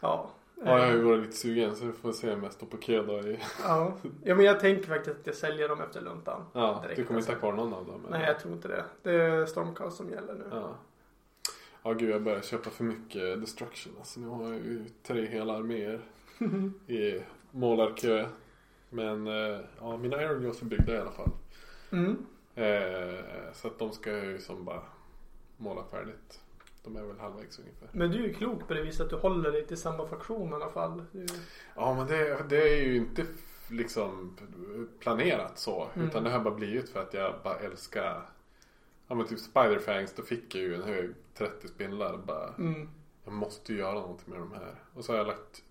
Ja. 0.00 0.30
Ja, 0.66 0.78
jag 0.78 0.86
har 0.86 0.92
ju 0.92 1.02
varit 1.02 1.20
lite 1.20 1.36
sugen 1.36 1.76
så 1.76 1.84
vi 1.86 1.92
får 1.92 2.12
se 2.12 2.32
om 2.32 2.42
jag 2.42 2.52
står 2.52 2.66
på 2.66 2.76
kö 2.76 3.02
då. 3.02 3.20
I... 3.20 3.38
ja. 3.62 3.92
ja 4.24 4.34
men 4.34 4.44
jag 4.44 4.60
tänker 4.60 4.88
faktiskt 4.88 5.20
att 5.20 5.26
jag 5.26 5.34
säljer 5.36 5.68
dem 5.68 5.80
efter 5.80 6.00
luntan. 6.00 6.42
Ja, 6.52 6.80
Direkt, 6.82 6.96
du 6.96 7.04
kommer 7.04 7.20
inte 7.20 7.32
ha 7.32 7.34
alltså. 7.34 7.46
kvar 7.52 7.64
någon 7.64 7.74
av 7.74 7.86
dem? 7.86 8.00
eller? 8.08 8.18
Nej 8.18 8.26
jag 8.26 8.40
tror 8.40 8.54
inte 8.54 8.68
det. 8.68 8.84
Det 9.02 9.12
är 9.12 9.46
Stormcast 9.46 9.96
som 9.96 10.10
gäller 10.10 10.34
nu. 10.34 10.44
Ja. 10.50 10.74
Ja 11.82 11.92
gud 11.92 12.10
jag 12.10 12.22
börjar 12.22 12.40
köpa 12.40 12.70
för 12.70 12.84
mycket 12.84 13.40
destruction. 13.40 13.92
Alltså 13.98 14.20
nu 14.20 14.28
har 14.28 14.42
jag 14.44 14.54
ju 14.54 14.84
tre 15.06 15.26
hela 15.26 15.56
arméer 15.56 16.00
i 16.86 17.22
målarkö. 17.50 18.26
Men 18.94 19.26
eh, 19.26 19.60
ja, 19.80 19.96
mina 19.96 20.22
Iron 20.22 20.42
Jaws 20.42 20.62
är 20.62 20.66
byggda 20.66 20.94
i 20.94 20.98
alla 20.98 21.10
fall. 21.10 21.30
Mm. 21.90 22.26
Eh, 22.54 23.24
så 23.52 23.68
att 23.68 23.78
de 23.78 23.92
ska 23.92 24.10
jag 24.10 24.24
ju 24.24 24.38
som 24.38 24.64
bara 24.64 24.82
måla 25.56 25.84
färdigt. 25.90 26.40
De 26.84 26.96
är 26.96 27.02
väl 27.02 27.18
halvvägs 27.18 27.58
ungefär. 27.58 27.88
Men 27.92 28.10
du 28.10 28.18
är 28.18 28.28
ju 28.28 28.34
klok 28.34 28.68
på 28.68 28.74
det 28.74 28.82
viset 28.82 29.00
att 29.00 29.10
du 29.10 29.16
håller 29.16 29.52
dig 29.52 29.66
till 29.66 29.76
samma 29.76 30.06
faktion 30.06 30.50
i 30.50 30.54
alla 30.54 30.70
fall. 30.70 31.04
Du... 31.12 31.26
Ja 31.76 31.94
men 31.94 32.06
det, 32.06 32.48
det 32.48 32.62
är 32.62 32.84
ju 32.84 32.96
inte 32.96 33.26
liksom 33.70 34.36
planerat 35.00 35.58
så. 35.58 35.88
Mm. 35.94 36.08
Utan 36.08 36.24
det 36.24 36.30
har 36.30 36.40
bara 36.40 36.54
blivit 36.54 36.88
för 36.88 37.02
att 37.02 37.14
jag 37.14 37.34
bara 37.44 37.58
älskar 37.58 38.22
Ja 39.08 39.14
men 39.14 39.26
typ 39.26 39.38
Spiderfangs 39.38 40.12
då 40.12 40.22
fick 40.22 40.54
jag 40.54 40.62
ju 40.62 40.74
en 40.74 40.82
hög 40.82 41.14
30 41.34 41.68
spindlar 41.68 42.18
bara. 42.26 42.54
Mm. 42.58 42.88
Jag 43.24 43.34
måste 43.34 43.72
ju 43.72 43.78
göra 43.78 43.94
någonting 43.94 44.30
med 44.30 44.38
de 44.38 44.52
här. 44.52 44.74
Och 44.94 45.04
så 45.04 45.12
har 45.12 45.18
jag 45.18 45.26
lagt 45.26 45.62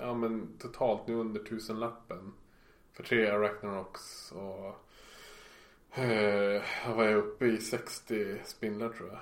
Ja 0.00 0.14
men 0.14 0.48
totalt 0.58 1.06
nu 1.06 1.14
under 1.14 1.40
tusenlappen. 1.40 2.32
För 2.98 3.04
tre 3.04 3.30
Arachnaroks 3.30 4.32
och 4.32 4.66
eh, 5.98 6.62
var 6.96 7.04
jag 7.04 7.18
uppe 7.18 7.46
i? 7.46 7.58
60 7.58 8.40
spindlar 8.44 8.88
tror 8.88 9.08
jag. 9.08 9.18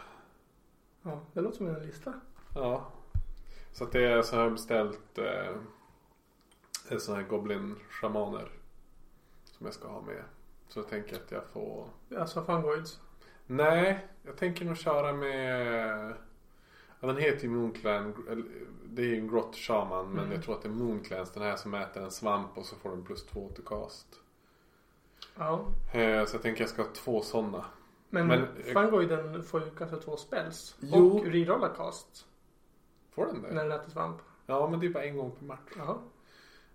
Ja, 1.02 1.20
det 1.32 1.40
låter 1.40 1.56
som 1.56 1.66
en 1.66 1.86
lista. 1.86 2.20
Ja. 2.54 2.92
Så 3.72 3.84
att 3.84 3.92
det 3.92 4.06
är 4.06 4.22
så 4.22 4.36
har 4.36 4.42
jag 4.42 4.52
beställt 4.52 5.18
eh, 5.18 5.56
sådana 6.98 7.22
här 7.22 7.28
Goblin-shamaner. 7.28 8.48
Som 9.44 9.66
jag 9.66 9.74
ska 9.74 9.88
ha 9.88 10.00
med. 10.00 10.24
Så 10.68 10.78
jag 10.78 10.88
tänker 10.88 11.16
att 11.16 11.30
jag 11.30 11.44
får 11.46 11.88
Alltså 12.18 12.44
fungoids. 12.44 13.00
Nej, 13.46 14.06
jag 14.22 14.36
tänker 14.36 14.64
nog 14.64 14.76
köra 14.76 15.12
med 15.12 16.14
Ja, 17.00 17.06
den 17.08 17.16
heter 17.16 17.42
ju 17.44 17.50
Moonclan. 17.50 18.14
Det 18.84 19.02
är 19.02 19.06
ju 19.06 19.16
en 19.18 19.28
grott 19.28 19.56
shaman 19.56 20.06
men 20.08 20.18
Mm. 20.18 20.32
jag 20.32 20.42
tror 20.44 20.54
att 20.54 20.62
det 20.62 20.68
är 20.68 20.72
Moonclans. 20.72 21.30
Den 21.30 21.42
här 21.42 21.56
som 21.56 21.74
äter 21.74 22.02
en 22.02 22.10
svamp 22.10 22.58
och 22.58 22.64
så 22.66 22.76
får 22.76 22.90
den 22.90 23.04
plus 23.04 23.26
två 23.26 23.48
till 23.54 23.64
cast. 23.64 24.06
Ja. 25.34 25.66
Eh, 25.92 26.24
Så 26.26 26.34
jag 26.36 26.42
tänker 26.42 26.60
jag 26.60 26.70
ska 26.70 26.82
ha 26.82 26.90
två 26.92 27.20
sådana. 27.22 27.64
Men, 28.10 28.26
Men- 28.26 28.46
fungoiden 28.72 29.42
får 29.42 29.64
ju 29.64 29.70
kanske 29.70 29.96
två 29.96 30.16
spells. 30.16 30.76
Jo. 30.80 31.08
Och 31.18 31.26
rerolla 31.26 31.68
cast. 31.68 32.26
Får 33.10 33.26
den 33.26 33.42
det? 33.42 33.48
När 33.54 33.64
den 33.68 33.72
äter 33.80 33.90
svamp. 33.90 34.16
Ja 34.46 34.68
men 34.70 34.80
det 34.80 34.86
är 34.86 34.90
bara 34.90 35.04
en 35.04 35.16
gång 35.16 35.30
per 35.30 35.44
match. 35.46 35.72
Jaha. 35.76 35.96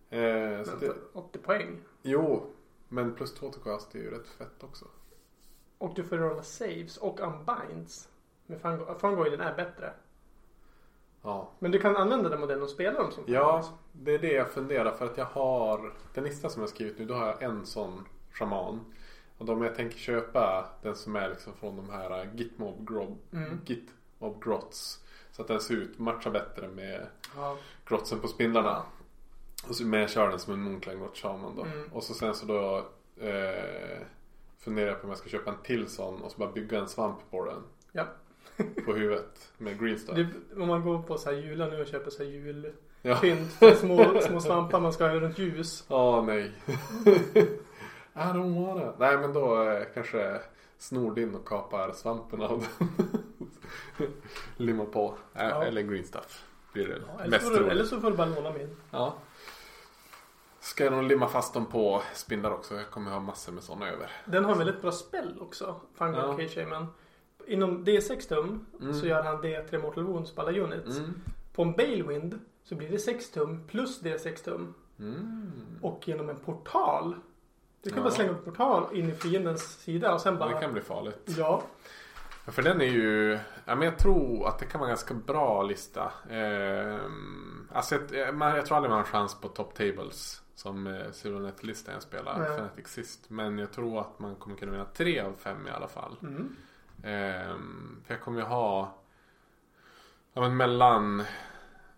Eh, 0.09 0.63
så 0.63 0.71
Men 0.71 0.79
det, 0.79 0.85
för 0.85 0.97
80 1.13 1.37
poäng. 1.39 1.79
jo, 2.01 2.45
men 2.89 3.15
plus 3.15 3.33
två 3.33 3.49
till 3.51 3.61
cast 3.61 3.95
är 3.95 3.99
ju 3.99 4.11
rätt 4.11 4.27
fett 4.27 4.63
också. 4.63 4.85
Och 5.77 5.93
du 5.95 6.03
får 6.03 6.17
rolla 6.17 6.43
saves 6.43 6.97
och 6.97 7.19
unbinds. 7.19 8.09
Fungo- 8.47 8.97
fungoiden 8.99 9.41
är 9.41 9.55
bättre. 9.55 9.93
Ja. 11.21 11.49
Men 11.59 11.71
du 11.71 11.79
kan 11.79 11.95
använda 11.97 12.29
den 12.29 12.39
modellen 12.39 12.63
och 12.63 12.69
spela 12.69 12.99
dem 13.03 13.11
som 13.11 13.23
Ja, 13.27 13.63
det 13.91 14.11
är 14.13 14.19
det 14.19 14.31
jag 14.33 14.49
funderar 14.51 14.91
för 14.91 15.05
att 15.05 15.17
jag 15.17 15.25
har 15.25 15.93
Den 16.13 16.23
lista 16.23 16.49
som 16.49 16.61
jag 16.61 16.67
har 16.67 16.71
skrivit 16.73 16.99
nu, 16.99 17.05
då 17.05 17.13
har 17.13 17.27
jag 17.27 17.41
en 17.43 17.65
sån 17.65 18.05
shaman. 18.31 18.79
Och 19.37 19.45
de 19.45 19.61
jag 19.63 19.75
tänker 19.75 19.97
köpa 19.97 20.65
den 20.81 20.95
som 20.95 21.15
är 21.15 21.29
liksom 21.29 21.53
från 21.53 21.75
de 21.77 21.89
här 21.89 22.29
Gitmob, 22.35 22.87
grob, 22.89 23.17
Mm. 23.33 23.59
Gitmob 23.65 24.43
grots. 24.43 25.03
Så 25.31 25.41
att 25.41 25.47
den 25.47 25.59
ser 25.61 25.73
ut, 25.73 25.99
matchar 25.99 26.31
bättre 26.31 26.67
med 26.67 27.07
Ja. 27.35 27.57
grotsen 27.85 28.19
på 28.19 28.27
spindlarna. 28.27 28.83
Och 29.69 29.75
så, 29.75 29.83
men 29.85 29.99
jag 29.99 30.09
kör 30.09 30.29
den 30.29 30.39
som 30.39 30.53
en 30.53 30.61
Moonclan 30.61 30.99
grot 30.99 31.17
shaman 31.17 31.55
då. 31.55 31.63
Mm. 31.63 31.89
Och 31.93 32.03
så 32.03 32.13
sen 32.13 32.35
så 32.35 32.45
då 32.45 32.77
eh, 33.25 34.01
funderar 34.59 34.87
jag 34.87 34.97
på 34.97 35.03
om 35.03 35.09
jag 35.09 35.17
ska 35.17 35.29
köpa 35.29 35.51
en 35.51 35.57
till 35.63 35.87
sån 35.89 36.21
och 36.21 36.31
så 36.31 36.37
bara 36.37 36.51
bygga 36.51 36.79
en 36.79 36.87
svamp 36.89 37.17
på 37.31 37.45
den. 37.45 37.63
Ja. 37.91 38.05
på 38.85 38.93
huvudet 38.93 39.51
med 39.57 39.79
green. 39.79 39.99
Det, 40.15 40.27
om 40.61 40.67
man 40.67 40.81
går 40.83 41.01
på 41.01 41.17
så 41.17 41.29
här 41.29 41.37
jular 41.37 41.71
nu 41.71 41.81
och 41.81 41.87
köper 41.87 42.11
så 42.11 42.23
här 42.23 42.29
julpynt. 42.29 42.75
Ja. 43.01 43.15
för 43.15 43.75
Små, 43.75 44.21
små 44.21 44.39
svampar 44.41 44.79
man 44.79 44.93
ska 44.93 45.07
ha 45.07 45.13
runt 45.15 45.37
ljus. 45.39 45.85
Åh 45.87 46.25
nej. 46.25 46.51
I 48.13 48.19
don't 48.19 48.67
wanna. 48.67 48.93
Nej 48.99 49.17
men 49.17 49.33
då 49.33 49.63
eh, 49.63 49.83
kanske 49.93 50.39
snor 50.77 51.15
din 51.15 51.35
och 51.35 51.47
kapar 51.47 51.91
svampen 51.91 52.41
av 52.41 52.65
den. 53.97 54.07
Limmar 54.57 54.85
på. 54.85 55.13
Äh, 55.35 55.47
Ja. 55.49 55.63
Eller 55.63 55.81
green 55.81 56.05
stuff. 56.05 56.45
Blir 56.73 56.87
det 56.87 57.01
Ja, 57.07 57.19
eller, 57.23 57.31
mest 57.31 57.47
så 57.47 57.53
du, 57.53 57.69
eller 57.69 57.83
så 57.83 58.01
får 58.01 58.11
du 58.11 58.17
bara 58.17 58.27
låna 58.27 58.51
min. 58.51 58.77
Ja. 58.91 59.13
Ska 60.59 60.83
jag 60.83 60.93
nog 60.93 61.03
limma 61.03 61.27
fast 61.27 61.53
dem 61.53 61.65
på 61.65 62.01
spindlar 62.13 62.51
också. 62.51 62.75
Jag 62.75 62.89
kommer 62.89 63.11
ha 63.11 63.19
massor 63.19 63.51
med 63.51 63.63
sådana 63.63 63.89
över. 63.89 64.11
Den 64.25 64.45
har 64.45 64.51
en 64.51 64.57
väldigt 64.57 64.81
bra 64.81 64.91
spell 64.91 65.37
också. 65.41 65.75
Fungal 65.95 66.29
Ja. 66.29 66.37
Cage 66.37 66.55
Shaman. 66.55 66.87
Inom 67.47 67.85
D6 67.85 68.27
tum 68.29 68.65
Mm. 68.81 68.93
så 68.93 69.05
gör 69.07 69.23
han 69.23 69.41
D3 69.41 69.81
Mortal 69.81 70.03
Wounds 70.03 70.31
på 70.35 70.41
alla 70.41 70.59
units. 70.59 70.97
Mm. 70.97 71.13
På 71.53 71.61
en 71.63 71.71
Balewind 71.71 72.39
så 72.63 72.75
blir 72.75 72.89
det 72.89 72.99
6 72.99 73.29
tum 73.31 73.67
plus 73.67 74.01
D6 74.03 74.43
tum. 74.43 74.73
Mm. 74.99 75.51
Och 75.81 76.07
genom 76.07 76.29
en 76.29 76.35
portal. 76.39 77.15
Du 77.83 77.89
kan 77.89 77.97
Ja. 77.97 78.03
bara 78.03 78.13
slänga 78.13 78.31
upp 78.31 78.45
portal 78.45 78.95
in 78.97 79.09
i 79.09 79.11
fiendens 79.11 79.61
sida 79.81 80.13
och 80.13 80.21
sen 80.21 80.37
bara... 80.37 80.53
Det 80.53 80.61
kan 80.61 80.73
bli 80.73 80.81
farligt. 80.81 81.21
Ja. 81.37 81.63
Ja, 82.45 82.51
För 82.51 82.61
den 82.61 82.81
är 82.81 82.85
ju, 82.85 83.31
ja, 83.65 83.75
men 83.75 83.81
jag 83.81 83.97
tror 83.97 84.47
att 84.47 84.59
det 84.59 84.65
kan 84.65 84.79
vara 84.79 84.87
en 84.89 84.91
ganska 84.91 85.13
bra 85.13 85.63
lista. 85.63 86.11
Ehm, 86.29 87.67
alltså 87.71 87.95
jag, 88.11 88.35
man, 88.35 88.55
jag 88.55 88.65
tror 88.65 88.75
aldrig 88.77 88.89
man 88.89 88.99
har 88.99 89.05
chans 89.05 89.41
på 89.41 89.47
top 89.47 89.73
tables. 89.75 90.41
Som 90.55 90.87
eh, 90.87 91.11
Silonet-listan 91.11 91.93
jag 91.93 92.03
spelar, 92.03 92.39
Nej. 92.75 92.85
Sist. 92.85 93.29
Men 93.29 93.57
jag 93.57 93.71
tror 93.71 93.99
att 94.01 94.19
man 94.19 94.35
kommer 94.35 94.55
kunna 94.57 94.71
vinna 94.71 94.85
tre 94.85 95.19
av 95.19 95.33
fem 95.37 95.67
i 95.67 95.69
alla 95.69 95.87
fall. 95.87 96.15
Mm. 96.21 96.55
Ehm, 97.03 98.01
för 98.05 98.13
jag 98.13 98.21
kommer 98.23 98.39
ju 98.41 98.45
ha 98.47 98.95
ja, 100.33 100.41
men 100.41 100.57
mellan 100.57 101.19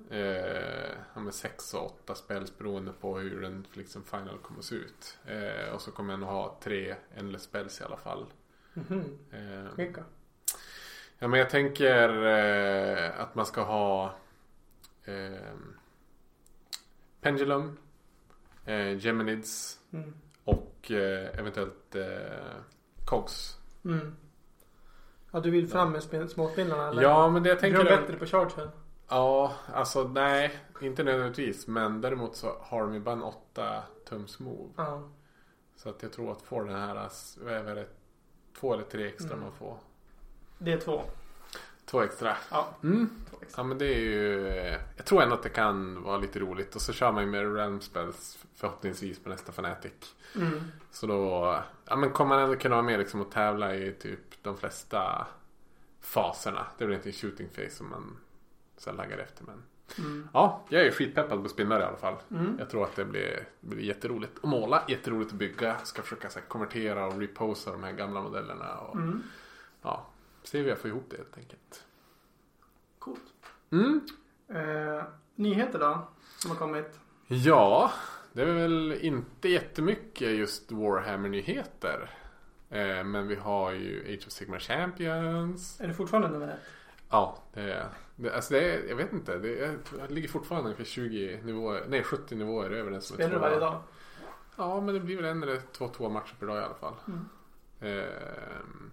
eh, 0.10 0.89
ja, 1.13 1.19
men 1.19 1.31
sex 1.33 1.74
och 1.74 1.86
åtta 1.86 2.15
spells 2.15 2.57
beroende 2.57 2.91
på 2.93 3.17
hur 3.19 3.41
den 3.41 3.67
liksom 3.74 4.03
final 4.03 4.38
kommer 4.38 4.60
att 4.60 4.65
se 4.65 4.75
ut. 4.75 5.17
Eh, 5.25 5.74
och 5.74 5.81
så 5.81 5.91
kommer 5.91 6.13
jag 6.13 6.19
nog 6.19 6.29
ha 6.29 6.57
tre 6.63 6.95
endless 7.15 7.43
spells 7.43 7.81
i 7.81 7.83
alla 7.83 7.98
fall. 7.98 8.25
Mhm. 8.74 9.17
Ehm, 9.31 9.67
Vilka? 9.75 10.03
Ja 11.19 11.27
men 11.27 11.39
jag 11.39 11.50
tänker 11.50 12.25
eh, 12.25 13.19
att 13.19 13.36
man 13.36 13.45
ska 13.45 13.63
ha 13.63 14.15
eh, 15.03 15.53
Pendulum, 17.22 17.77
eh, 18.65 18.98
Geminids 18.98 19.79
Mm. 19.93 20.13
och 20.43 20.91
eh, 20.91 21.39
eventuellt 21.39 21.95
eh, 21.95 22.55
Cogs. 23.05 23.57
Mm. 23.86 24.15
Ja, 25.36 25.40
du 25.40 25.52
vill 25.52 25.68
fram 25.68 25.92
med 25.92 26.04
spin- 26.04 26.28
småspindlarna 26.30 26.88
eller? 26.88 27.02
Ja 27.02 27.30
men 27.30 27.44
det 27.44 27.50
jag 27.50 27.60
Tänker 27.60 27.78
tänker 27.78 27.96
de 27.96 28.02
bättre 28.02 28.18
på 28.20 28.25
chargen? 28.25 28.70
Ja 29.10 29.54
alltså 29.74 30.04
nej 30.04 30.52
inte 30.82 31.04
nödvändigtvis 31.04 31.68
men 31.68 32.02
däremot 32.02 32.36
så 32.36 32.56
har 32.62 32.82
de 32.82 32.94
ju 32.94 33.00
bara 33.00 33.12
en 33.16 33.24
8 33.24 33.84
tums 34.10 34.40
move. 34.40 34.70
Ja. 34.78 35.10
Så 35.75 35.90
att 35.90 36.04
jag 36.04 36.12
tror 36.13 36.32
att 36.32 36.42
få 36.42 36.60
den 36.63 36.75
här, 36.75 37.10
vad 37.44 37.54
är 37.54 37.75
det, 37.75 37.88
två 38.60 38.74
eller 38.74 38.84
tre 38.84 39.08
extra 39.08 39.34
Mm. 39.34 39.44
man 39.44 39.52
får. 39.52 39.78
Det 40.58 40.74
är 40.74 40.78
två. 40.78 41.02
Två 41.86 42.02
extra. 42.02 42.36
Ja. 42.52 42.70
Mm. 42.84 43.10
två 43.30 43.38
extra. 43.42 43.62
Ja 43.62 43.68
men 43.68 43.78
det 43.78 43.86
är 43.86 44.00
ju 44.00 44.48
Jag 44.98 45.06
tror 45.06 45.22
ändå 45.22 45.36
att 45.36 45.44
det 45.44 45.50
kan 45.50 46.04
vara 46.04 46.18
lite 46.18 46.40
roligt 46.40 46.75
och 46.75 46.82
så 46.82 46.94
kör 46.94 47.12
man 47.12 47.24
ju 47.24 47.30
med 47.30 47.56
realm 47.56 47.82
spells 47.82 48.40
förhoppningsvis 48.56 49.20
på 49.20 49.30
nästa 49.30 49.52
Fnatic. 49.52 50.16
Mm. 50.36 50.62
Så 50.92 51.08
då 51.08 51.58
Ja 51.86 51.96
men 51.96 52.10
kommer 52.10 52.36
man 52.36 52.44
ändå 52.44 52.56
kunna 52.56 52.75
vara 52.75 52.86
med 52.86 53.00
liksom 53.00 53.22
och 53.22 53.32
tävla 53.32 53.75
i 53.75 53.92
typ 53.92 54.44
de 54.44 54.58
flesta 54.58 55.28
faserna. 56.02 56.66
Det 56.78 56.86
väl 56.86 56.96
inte 56.96 57.10
en 57.10 57.13
shooting 57.13 57.48
phase 57.50 57.70
som 57.70 57.90
man 57.90 58.18
här 58.86 58.94
laggar 58.94 59.18
efter 59.18 59.44
men 59.44 59.63
Mm. 59.98 60.30
Ja, 60.34 60.66
jag 60.70 60.86
är 60.86 60.92
skitpeppad 60.92 61.44
på 61.44 61.50
spindlar 61.50 61.80
i 61.80 61.84
alla 61.84 61.98
fall. 61.98 62.16
Mm. 62.32 62.56
Jag 62.60 62.70
tror 62.70 62.84
att 62.84 62.96
det 62.96 63.06
blir, 63.06 63.48
blir 63.60 63.84
jätteroligt 63.84 64.38
att 64.38 64.50
måla, 64.50 64.84
jätteroligt 64.88 65.32
att 65.32 65.38
bygga. 65.38 65.78
Ska 65.84 66.02
försöka 66.02 66.30
så 66.30 66.40
här, 66.40 66.46
konvertera 66.48 67.06
och 67.06 67.20
reposa 67.20 67.72
de 67.72 67.84
här 67.84 67.92
gamla 67.92 68.22
modellerna. 68.22 68.78
Och, 68.78 68.96
Mm. 68.96 69.24
Ja, 69.82 70.06
se 70.43 70.59
hur 70.59 70.69
jag 70.69 70.77
får 70.77 70.89
ihop 70.89 71.05
det 71.09 71.17
helt 71.17 71.38
enkelt. 71.38 71.83
Coolt. 73.00 73.33
Mm. 73.71 74.01
Eh, 74.47 75.03
nyheter 75.35 75.79
då? 75.79 76.07
Som 76.38 76.51
har 76.51 76.57
kommit? 76.57 77.00
Ja, 77.27 77.91
det 78.33 78.41
är 78.41 78.53
väl 78.53 78.91
inte 79.01 79.50
jättemycket 79.50 80.29
just 80.29 80.71
Warhammer-nyheter. 80.71 82.09
Eh, 82.69 83.03
men 83.03 83.27
vi 83.27 83.35
har 83.35 83.71
ju 83.71 84.13
Age 84.13 84.27
of 84.27 84.31
Sigmar 84.31 84.59
Champions. 84.59 85.81
Är 85.81 85.88
det 85.88 85.93
fortfarande 85.93 86.29
nummer 86.29 86.47
ett? 86.47 86.59
Ja, 87.09 87.38
det 87.53 87.62
är, 87.62 87.89
det, 88.15 88.35
alltså 88.35 88.53
det 88.53 88.73
är, 88.73 88.89
jag 88.89 88.95
vet 88.95 89.13
inte. 89.13 89.38
Det, 89.38 89.65
är, 89.65 89.77
det 90.07 90.13
ligger 90.13 90.29
fortfarande 90.29 90.65
ungefär 90.65 90.85
20 90.85 91.41
nivåer, 91.43 91.85
nej 91.88 92.03
70 92.03 92.35
nivåer 92.35 92.69
över 92.69 92.91
den 92.91 93.01
som 93.01 93.13
är 93.13 93.17
Spelar 93.17 93.33
du 93.33 93.39
varje 93.39 93.59
dag? 93.59 93.81
Ja, 94.55 94.81
men 94.81 94.93
det 94.93 95.00
blir 95.00 95.15
väl 95.15 95.25
en 95.25 95.43
eller 95.43 95.62
två 95.71 95.88
två 95.88 96.09
matcher 96.09 96.35
per 96.39 96.47
dag 96.47 96.57
i 96.57 96.63
alla 96.63 96.73
fall. 96.73 96.95
Mm. 97.07 97.25
Ehm, 97.79 98.91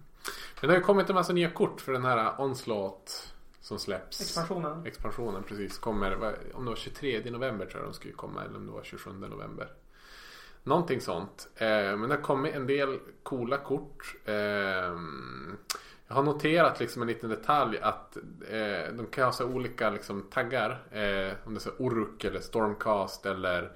men 0.61 0.67
det 0.67 0.67
har 0.67 0.75
ju 0.75 0.83
kommit 0.83 1.09
en 1.09 1.15
massa 1.15 1.33
nya 1.33 1.49
kort 1.49 1.81
för 1.81 1.91
den 1.91 2.05
här 2.05 2.41
Onslaught 2.41 3.33
som 3.61 3.79
släpps. 3.79 4.21
Expansionen? 4.21 4.85
Expansionen 4.85 5.43
precis 5.43 5.77
kommer, 5.77 6.15
om 6.53 6.65
det 6.65 6.71
var 6.71 6.75
23 6.75 7.31
november 7.31 7.65
tror 7.65 7.81
jag 7.81 7.89
de 7.89 7.93
skulle 7.93 8.13
komma 8.13 8.43
eller 8.43 8.57
om 8.57 8.65
det 8.65 8.71
var 8.71 8.83
27 8.83 9.11
november. 9.11 9.71
Någonting 10.63 11.01
sånt. 11.01 11.49
Eh, 11.55 11.67
men 11.67 12.01
det 12.01 12.15
har 12.15 12.21
kommit 12.21 12.55
en 12.55 12.67
del 12.67 12.99
coola 13.23 13.57
kort. 13.57 14.15
Eh, 14.25 14.35
jag 16.07 16.15
har 16.15 16.23
noterat 16.23 16.79
liksom 16.79 17.01
en 17.01 17.07
liten 17.07 17.29
detalj 17.29 17.77
att 17.81 18.17
eh, 18.49 18.93
de 18.93 19.07
kan 19.11 19.25
ha 19.25 19.31
så 19.31 19.45
olika 19.45 19.89
liksom, 19.89 20.21
taggar. 20.21 20.71
Om 21.45 21.53
det 21.53 21.57
är 21.57 21.59
så 21.59 21.71
Oruk 21.77 22.23
eller 22.23 22.39
Stormcast 22.39 23.25
eller 23.25 23.71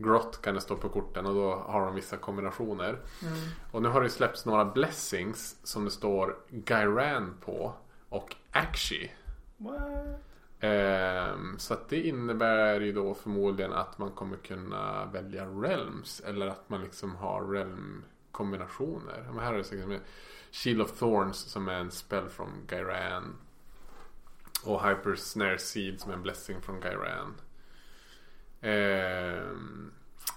Grot 0.00 0.42
kan 0.42 0.54
det 0.54 0.60
stå 0.60 0.76
på 0.76 0.88
korten 0.88 1.26
och 1.26 1.34
då 1.34 1.54
har 1.54 1.86
de 1.86 1.94
vissa 1.94 2.16
kombinationer. 2.16 2.88
Mm. 2.88 3.34
Och 3.70 3.82
nu 3.82 3.88
har 3.88 4.02
det 4.02 4.10
släppts 4.10 4.46
några 4.46 4.64
blessings 4.64 5.56
som 5.62 5.84
det 5.84 5.90
står 5.90 6.36
Gyran 6.66 7.34
på 7.44 7.72
och 8.08 8.36
Akshi. 8.52 9.10
Ehm, 10.60 11.58
så 11.58 11.74
att 11.74 11.88
det 11.88 12.00
innebär 12.00 12.80
ju 12.80 12.92
då 12.92 13.14
förmodligen 13.14 13.72
att 13.72 13.98
man 13.98 14.10
kommer 14.10 14.36
kunna 14.36 15.04
välja 15.04 15.46
realms 15.46 16.20
eller 16.20 16.46
att 16.46 16.68
man 16.68 16.82
liksom 16.82 17.16
har 17.16 17.50
realm 17.50 18.04
kombinationer. 18.30 19.26
Men 19.26 19.44
här 19.44 19.54
är 19.54 19.76
det 19.76 19.86
med 19.86 20.00
Shield 20.50 20.82
of 20.82 20.98
Thorns 20.98 21.36
som 21.36 21.68
är 21.68 21.78
en 21.78 21.90
spell 21.90 22.28
från 22.28 22.50
Gyran. 22.70 23.36
Och 24.64 24.88
Hyper 24.88 25.14
Snare 25.14 25.58
Seed 25.58 26.00
som 26.00 26.10
är 26.10 26.14
en 26.14 26.22
blessing 26.22 26.60
från 26.60 26.80
Gyran. 26.80 27.34
Ehm, 28.60 29.90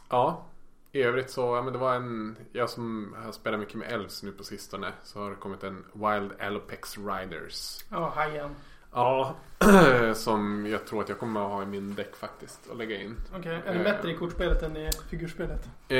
ja, 0.09 0.45
i 0.91 1.01
övrigt 1.03 1.29
så, 1.29 1.55
ja 1.55 1.61
men 1.61 1.73
det 1.73 1.79
var 1.79 1.95
en, 1.95 2.37
jag 2.51 2.69
som 2.69 3.15
har 3.25 3.31
spelat 3.31 3.59
mycket 3.59 3.75
med 3.75 3.91
Elves 3.91 4.23
nu 4.23 4.31
på 4.31 4.43
sistone 4.43 4.93
så 5.03 5.19
har 5.19 5.29
det 5.29 5.35
kommit 5.35 5.63
en 5.63 5.85
Wild 5.93 6.31
Alopex 6.41 6.97
Riders. 6.97 7.85
Ja, 7.89 8.13
hajen. 8.15 8.49
Ja, 8.93 9.35
som 10.13 10.67
jag 10.67 10.87
tror 10.87 11.01
att 11.01 11.09
jag 11.09 11.19
kommer 11.19 11.45
att 11.45 11.51
ha 11.51 11.63
i 11.63 11.65
min 11.65 11.95
däck 11.95 12.15
faktiskt 12.15 12.67
och 12.67 12.77
lägga 12.77 13.01
in. 13.01 13.15
Okej, 13.35 13.61
är 13.65 13.73
det 13.77 13.83
bättre 13.83 14.11
i 14.11 14.17
kortspelet 14.17 14.63
än 14.63 14.77
i 14.77 14.89
figurspelet? 15.09 15.69
Eh, 15.87 15.97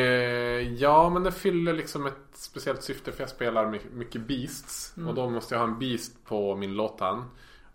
ja, 0.73 1.09
men 1.09 1.23
det 1.23 1.31
fyller 1.31 1.73
liksom 1.73 2.05
ett 2.05 2.15
speciellt 2.33 2.83
syfte 2.83 3.11
för 3.11 3.21
jag 3.23 3.29
spelar 3.29 3.67
my- 3.67 3.81
mycket 3.93 4.21
Beasts. 4.21 4.93
Mm. 4.97 5.09
Och 5.09 5.15
då 5.15 5.29
måste 5.29 5.53
jag 5.55 5.59
ha 5.59 5.67
en 5.67 5.79
Beast 5.79 6.25
på 6.25 6.55
min 6.55 6.73
Lotan. 6.73 7.25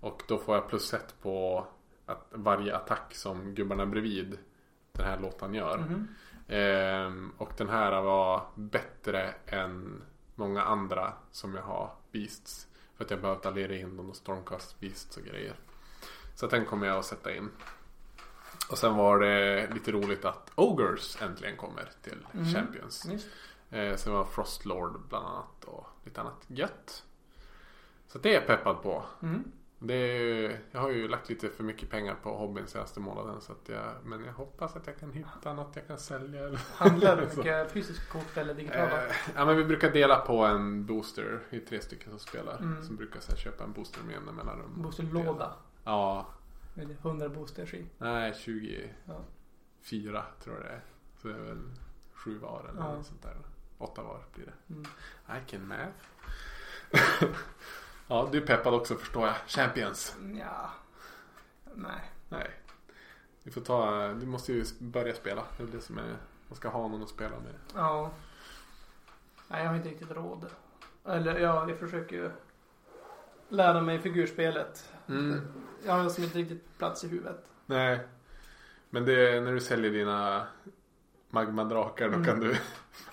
Och 0.00 0.22
då 0.28 0.38
får 0.38 0.54
jag 0.54 0.68
plus 0.68 0.94
ett 0.94 1.14
på 1.22 1.66
att 2.06 2.26
varje 2.30 2.76
attack 2.76 3.14
som 3.14 3.54
gubbarna 3.54 3.86
bredvid 3.86 4.38
den 4.92 5.06
här 5.06 5.20
Lotan 5.20 5.54
gör. 5.54 5.78
Mhm. 5.78 6.08
Ehm, 6.48 7.32
och 7.38 7.52
den 7.56 7.68
här 7.68 8.02
var 8.02 8.46
bättre 8.54 9.34
än 9.46 10.02
många 10.34 10.62
andra 10.62 11.12
som 11.30 11.54
jag 11.54 11.62
har 11.62 11.94
Beasts. 12.12 12.68
För 12.96 13.04
att 13.04 13.10
jag 13.10 13.20
behövde 13.20 13.48
allera 13.48 13.74
in 13.76 13.96
dem 13.96 14.10
och 14.10 14.16
Stormcast 14.16 14.80
Beasts 14.80 15.16
och 15.16 15.22
grejer. 15.22 15.54
Så 16.34 16.46
den 16.46 16.64
kommer 16.66 16.86
jag 16.86 16.96
att 16.98 17.04
sätta 17.04 17.34
in. 17.34 17.50
Och 18.70 18.78
sen 18.78 18.96
var 18.96 19.18
det 19.18 19.70
lite 19.74 19.92
roligt 19.92 20.24
att 20.24 20.52
Ogres 20.54 21.22
äntligen 21.22 21.56
kommer 21.56 21.90
till 22.02 22.26
Mhm. 22.32 22.44
Champions. 22.54 23.06
Visst. 23.08 23.26
Eh, 23.70 23.96
sen 23.96 24.12
var 24.12 24.24
Frostlord 24.24 25.00
bland 25.08 25.26
annat 25.26 25.64
och 25.64 25.86
lite 26.04 26.20
annat 26.20 26.44
gött. 26.46 27.02
Så 28.08 28.18
det 28.18 28.30
är 28.30 28.34
jag 28.34 28.46
peppad 28.46 28.82
på. 28.82 29.04
Mm. 29.22 29.52
Det 29.78 29.94
är, 29.94 30.60
jag 30.70 30.80
har 30.80 30.90
ju 30.90 31.08
lagt 31.08 31.28
lite 31.28 31.48
för 31.48 31.64
mycket 31.64 31.90
pengar 31.90 32.14
på 32.22 32.36
hobbyn 32.36 32.66
senaste 32.66 33.00
månaden. 33.00 33.40
Så 33.40 33.52
att 33.52 33.68
jag, 33.68 33.92
men 34.04 34.24
jag 34.24 34.32
hoppas 34.32 34.76
att 34.76 34.86
jag 34.86 34.98
kan 34.98 35.12
hitta 35.12 35.52
något 35.52 35.76
jag 35.76 35.86
kan 35.86 35.98
sälja. 35.98 36.44
Eller 36.44 36.60
Handlar 36.74 37.16
du 37.16 37.22
mycket 37.36 37.70
fysiska 37.72 38.12
kort 38.12 38.36
eller 38.36 38.54
digitala? 38.54 39.06
Eh, 39.06 39.12
ja 39.34 39.44
men 39.44 39.56
vi 39.56 39.64
brukar 39.64 39.90
dela 39.90 40.16
på 40.20 40.44
en 40.44 40.86
booster. 40.86 41.40
Vi 41.50 41.56
är 41.62 41.66
tre 41.66 41.80
stycken 41.80 42.10
som 42.10 42.18
spelar. 42.18 42.58
Mm. 42.58 42.82
Som 42.84 42.96
brukar 42.96 43.20
så 43.20 43.30
här, 43.32 43.38
köpa 43.38 43.64
en 43.64 43.72
booster 43.72 44.00
med 44.04 44.12
jämna 44.12 44.32
mellanrum. 44.32 44.82
Boosterlåda? 44.82 45.52
Ja, 45.84 46.26
Med 46.74 46.90
100 47.02 47.28
boosters 47.28 47.74
i? 47.74 47.86
nej 47.98 48.34
24 48.36 48.88
Ja. 49.04 50.24
tror 50.44 50.56
jag 50.56 50.64
det 50.64 50.70
är. 50.70 50.80
Så 51.22 51.28
det 51.28 51.34
är 51.34 51.38
väl 51.38 51.62
sju 52.14 52.38
var 52.38 52.66
eller 52.70 52.80
Ja. 52.80 52.92
något 52.94 53.06
sånt 53.06 53.22
där. 53.22 53.36
Åtta 53.78 54.02
var 54.02 54.24
blir 54.34 54.46
det. 54.46 54.74
Mm. 54.74 54.84
I 55.26 55.50
can 55.50 55.68
math. 55.68 56.06
ja, 58.06 58.28
du 58.32 58.38
är 58.42 58.46
peppad 58.46 58.74
också 58.74 58.94
förstår 58.94 59.26
jag. 59.26 59.36
Champions. 59.46 60.16
Ja. 60.40 60.70
Nej. 61.74 62.00
Nej. 62.28 62.50
Du 63.42 63.50
får 63.50 63.60
ta, 63.60 64.08
du 64.08 64.26
måste 64.26 64.52
ju 64.52 64.64
börja 64.78 65.14
spela. 65.14 65.42
Det 65.56 65.62
är 65.62 65.66
det 65.66 65.80
som 65.80 65.98
är, 65.98 66.16
man 66.48 66.56
ska 66.56 66.68
ha 66.68 66.88
någon 66.88 67.02
att 67.02 67.08
spela 67.08 67.36
med. 67.38 67.54
Ja. 67.74 68.10
Nej, 69.48 69.62
jag 69.62 69.68
har 69.70 69.76
inte 69.76 69.88
riktigt 69.88 70.10
råd. 70.10 70.46
Eller 71.04 71.38
ja, 71.38 71.68
jag 71.68 71.78
försöker 71.78 72.16
ju 72.16 72.30
lära 73.48 73.80
mig 73.80 73.98
figurspelet. 73.98 74.92
Mm. 75.08 75.40
Jag 75.84 75.92
har 75.92 76.04
liksom 76.04 76.24
inte 76.24 76.38
riktigt 76.38 76.78
plats 76.78 77.04
i 77.04 77.08
huvudet. 77.08 77.44
Nej. 77.66 78.00
Men 78.90 79.04
det 79.04 79.30
är 79.36 79.40
när 79.40 79.52
du 79.52 79.60
säljer 79.60 79.90
dina 79.90 80.46
magmadrakar 81.30 82.08
då 82.08 82.14
Mm. 82.14 82.24
kan 82.26 82.40
du 82.40 82.56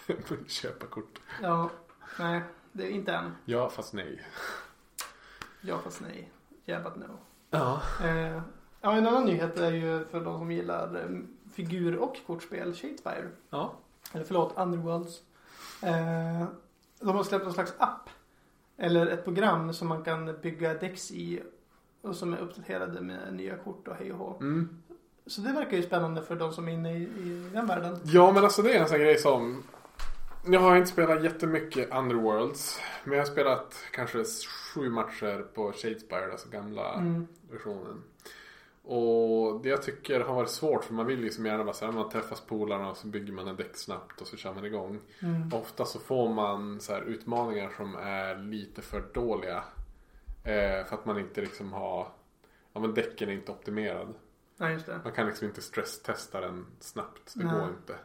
köpa 0.48 0.86
kort. 0.86 1.20
Ja. 1.42 1.70
Nej, 2.20 2.42
det 2.72 2.84
är 2.84 2.90
inte 2.90 3.14
än. 3.14 3.36
Ja, 3.46 3.70
fast 3.70 3.94
nej. 3.94 4.26
Ja 5.66 5.80
fast 5.84 6.02
nej. 6.02 6.32
Yeah 6.66 6.84
but 6.84 6.96
no. 6.96 7.18
Ja. 7.50 7.82
Eh, 8.04 8.42
ja, 8.82 8.94
en 8.94 9.08
annan 9.08 9.26
nyhet 9.26 9.60
är 9.60 9.72
ju 9.72 10.06
för 10.06 10.22
de 10.22 10.40
som 10.40 10.52
gillar 10.52 10.96
eh, 10.96 11.20
figur 11.54 11.96
och 11.98 12.18
kortspel, 12.28 12.74
Shadespire. 12.74 13.28
Ja. 13.50 13.74
Eller 14.14 14.26
förlåt, 14.26 14.54
Underworlds. 14.58 15.22
Eh, 15.82 16.46
de 17.00 17.16
har 17.16 17.24
släppt 17.24 17.44
någon 17.44 17.54
slags 17.54 17.74
app. 17.78 18.10
Eller 18.78 19.08
ett 19.08 19.24
program 19.24 19.74
som 19.74 19.88
man 19.88 20.04
kan 20.04 20.38
bygga 20.42 20.74
decks 20.74 21.12
i. 21.12 21.44
Och 22.02 22.16
som 22.16 22.34
är 22.34 22.38
uppdaterade 22.38 23.02
med 23.02 23.34
nya 23.34 23.58
kort 23.58 23.88
och 23.88 23.96
hej 23.96 24.12
och 24.12 24.18
hå. 24.18 24.38
Mm. 24.40 24.82
Så 25.26 25.42
det 25.42 25.54
verkar 25.54 25.78
ju 25.78 25.84
spännande 25.84 26.22
för 26.22 26.36
de 26.36 26.54
som 26.54 26.68
är 26.68 26.72
inne 26.72 26.98
i, 26.98 27.02
i 27.02 27.50
den 27.54 27.68
världen. 27.68 28.00
Ja 28.04 28.32
men 28.32 28.44
alltså 28.44 28.62
det 28.62 28.74
är 28.74 28.82
en 28.82 28.90
sån 28.90 29.00
grej 29.00 29.18
som 29.18 29.64
Jag 30.46 30.60
har 30.60 30.76
inte 30.76 30.90
spelat 30.90 31.24
jättemycket 31.24 31.94
Underworlds 31.94 32.80
Men 33.04 33.14
jag 33.14 33.26
har 33.26 33.32
spelat 33.32 33.76
kanske 33.92 34.24
sju 34.74 34.90
matcher 34.90 35.46
på 35.54 35.72
Shadespire, 35.72 36.32
alltså 36.32 36.50
gamla 36.50 36.94
Mm. 36.94 37.28
versionen 37.52 38.04
Och 38.84 39.62
det 39.62 39.70
jag 39.70 39.82
tycker 39.82 40.20
har 40.20 40.36
varit 40.36 40.50
svårt 40.50 40.84
för 40.84 40.94
man 40.94 41.06
vill 41.06 41.24
ju 41.24 41.30
som 41.30 41.46
gärna 41.46 41.64
bara 41.64 41.74
säga 41.74 41.92
man 41.92 42.10
träffas 42.10 42.42
polarna 42.42 42.90
och 42.90 42.98
så 42.98 43.08
bygger 43.08 43.34
man 43.34 43.48
en 43.48 43.56
däck 43.56 43.78
snabbt 43.78 44.22
och 44.22 44.28
så 44.28 44.38
kör 44.38 44.54
man 44.54 44.66
igång 44.66 45.00
Mm. 45.22 45.54
Ofta 45.54 45.86
så 45.86 46.00
får 46.00 46.30
man 46.34 46.80
så 46.80 46.94
här 46.94 47.02
utmaningar 47.02 47.72
som 47.78 47.96
är 47.96 48.36
lite 48.36 48.82
för 48.82 49.04
dåliga 49.14 49.64
eh, 50.44 50.86
För 50.86 50.94
att 50.96 51.06
man 51.06 51.20
inte 51.20 51.42
liksom 51.42 51.74
har 51.74 52.08
Ja 52.74 52.80
men 52.82 52.94
däcken 52.94 53.30
är 53.30 53.34
inte 53.34 53.52
optimerad 53.52 54.14
Ja, 54.58 54.78
man 55.04 55.14
kan 55.14 55.28
liksom 55.28 55.48
inte 55.48 55.62
stresstesta 55.62 56.42
den 56.42 56.66
snabbt. 56.80 57.34
Det 57.36 57.44
Nej. 57.46 57.54
går 57.54 57.68
inte. 57.70 57.96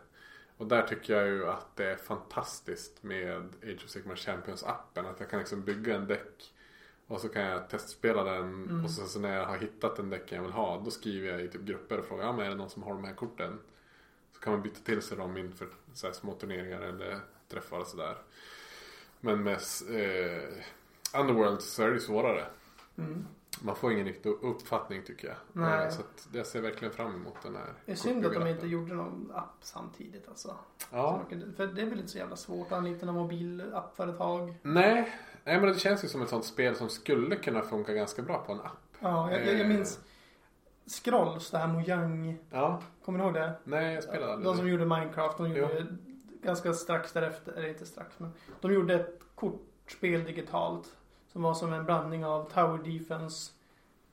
Och 0.58 0.66
där 0.66 0.82
tycker 0.82 1.16
jag 1.16 1.26
ju 1.28 1.46
att 1.48 1.76
det 1.76 1.84
är 1.84 1.96
fantastiskt 1.96 3.02
med 3.02 3.42
Age 3.62 3.84
of 3.84 3.90
Sigmar 3.90 4.16
Champions 4.16 4.64
appen. 4.64 5.06
Att 5.06 5.20
jag 5.20 5.30
kan 5.30 5.38
liksom 5.38 5.62
bygga 5.64 5.96
en 5.96 6.06
däck 6.06 6.54
och 7.06 7.20
så 7.20 7.28
kan 7.28 7.42
jag 7.42 7.68
testspela 7.70 8.24
den 8.24 8.64
Mm. 8.64 8.84
och 8.84 8.90
så, 8.90 9.06
så 9.06 9.20
när 9.20 9.36
jag 9.36 9.46
har 9.46 9.56
hittat 9.58 9.96
den 9.96 10.10
däcken 10.10 10.36
jag 10.36 10.42
vill 10.42 10.52
ha 10.52 10.80
då 10.84 10.90
skriver 10.90 11.28
jag 11.28 11.40
i 11.40 11.48
typ 11.48 11.62
grupper 11.62 11.98
och 11.98 12.04
frågar 12.04 12.24
ja, 12.24 12.32
men 12.32 12.46
är 12.46 12.50
det 12.50 12.56
någon 12.56 12.70
som 12.70 12.82
har 12.82 12.94
de 12.94 13.04
här 13.04 13.14
korten? 13.14 13.58
Så 14.32 14.40
kan 14.40 14.52
man 14.52 14.62
byta 14.62 14.80
till 14.80 15.02
sig 15.02 15.16
dem 15.16 15.36
inför 15.36 15.68
så 15.94 16.06
här 16.06 16.14
små 16.14 16.34
turneringar 16.34 16.80
eller 16.80 17.20
träffar 17.48 17.78
och 17.78 17.86
sådär. 17.86 18.16
Men 19.20 19.42
med 19.42 19.58
eh, 19.90 21.20
Underworld 21.20 21.60
så 21.62 21.82
är 21.82 21.86
det 21.88 21.94
ju 21.94 22.00
svårare. 22.00 22.46
Mm. 22.98 23.26
Man 23.62 23.76
får 23.76 23.92
ingen 23.92 24.04
riktig 24.06 24.30
uppfattning 24.30 25.02
tycker 25.06 25.28
jag. 25.28 25.36
Nej. 25.52 25.84
Eh, 25.84 25.90
Så 25.90 26.00
att 26.00 26.28
jag 26.32 26.46
ser 26.46 26.60
verkligen 26.62 26.94
fram 26.94 27.14
emot 27.14 27.34
den 27.42 27.56
här. 27.56 27.72
Det 27.86 27.92
är 27.92 27.96
synd 27.96 28.26
att 28.26 28.34
de 28.34 28.46
inte 28.46 28.66
gjorde 28.66 28.94
någon 28.94 29.32
app 29.34 29.56
samtidigt 29.60 30.28
alltså. 30.28 30.48
Så 30.48 30.86
Ja. 30.90 31.22
kunde- 31.28 31.52
För 31.52 31.66
det 31.66 31.82
är 31.82 31.86
väl 31.86 31.98
inte 31.98 32.10
så 32.12 32.18
jävla 32.18 32.36
svårt 32.36 32.66
att 32.66 32.72
anlita 32.78 33.06
någon 33.06 33.14
mobilappföretag. 33.14 34.54
Nej. 34.62 35.12
Nej, 35.44 35.60
men 35.60 35.68
det 35.72 35.78
känns 35.78 36.04
ju 36.04 36.08
som 36.08 36.22
ett 36.22 36.28
sånt 36.28 36.44
spel 36.44 36.76
som 36.76 36.88
skulle 36.88 37.36
kunna 37.36 37.62
funka 37.62 37.92
ganska 37.92 38.22
bra 38.22 38.38
på 38.38 38.52
en 38.52 38.60
app. 38.60 38.96
Ja, 39.00 39.30
jag, 39.32 39.40
jag, 39.40 39.54
jag 39.54 39.60
Eh. 39.60 39.68
minns 39.68 40.00
Scrolls, 40.86 41.50
det 41.50 41.58
här 41.58 41.66
Mojang. 41.66 42.38
Ja, 42.50 42.82
Kommer 43.04 43.18
ni 43.18 43.24
ihåg 43.24 43.34
det? 43.34 43.52
nej 43.64 43.94
jag 43.94 44.02
spelade 44.04 44.32
aldrig 44.32 44.46
De 44.52 44.56
som 44.56 44.68
gjorde 44.68 44.84
Minecraft, 44.86 45.38
de 45.38 45.48
gjorde 45.48 45.86
ganska 46.42 46.72
strax 46.74 47.12
därefter, 47.12 47.52
eller 47.52 47.68
inte 47.68 47.86
strax 47.86 48.18
men. 48.18 48.32
De 48.60 48.72
gjorde 48.72 48.94
ett 48.94 49.20
kortspel 49.34 50.24
digitalt. 50.24 50.96
Som 51.38 51.42
var 51.42 51.54
som 51.54 51.72
en 51.72 51.84
blandning 51.84 52.24
av 52.24 52.50
Tower 52.50 52.78
Defense 52.78 53.52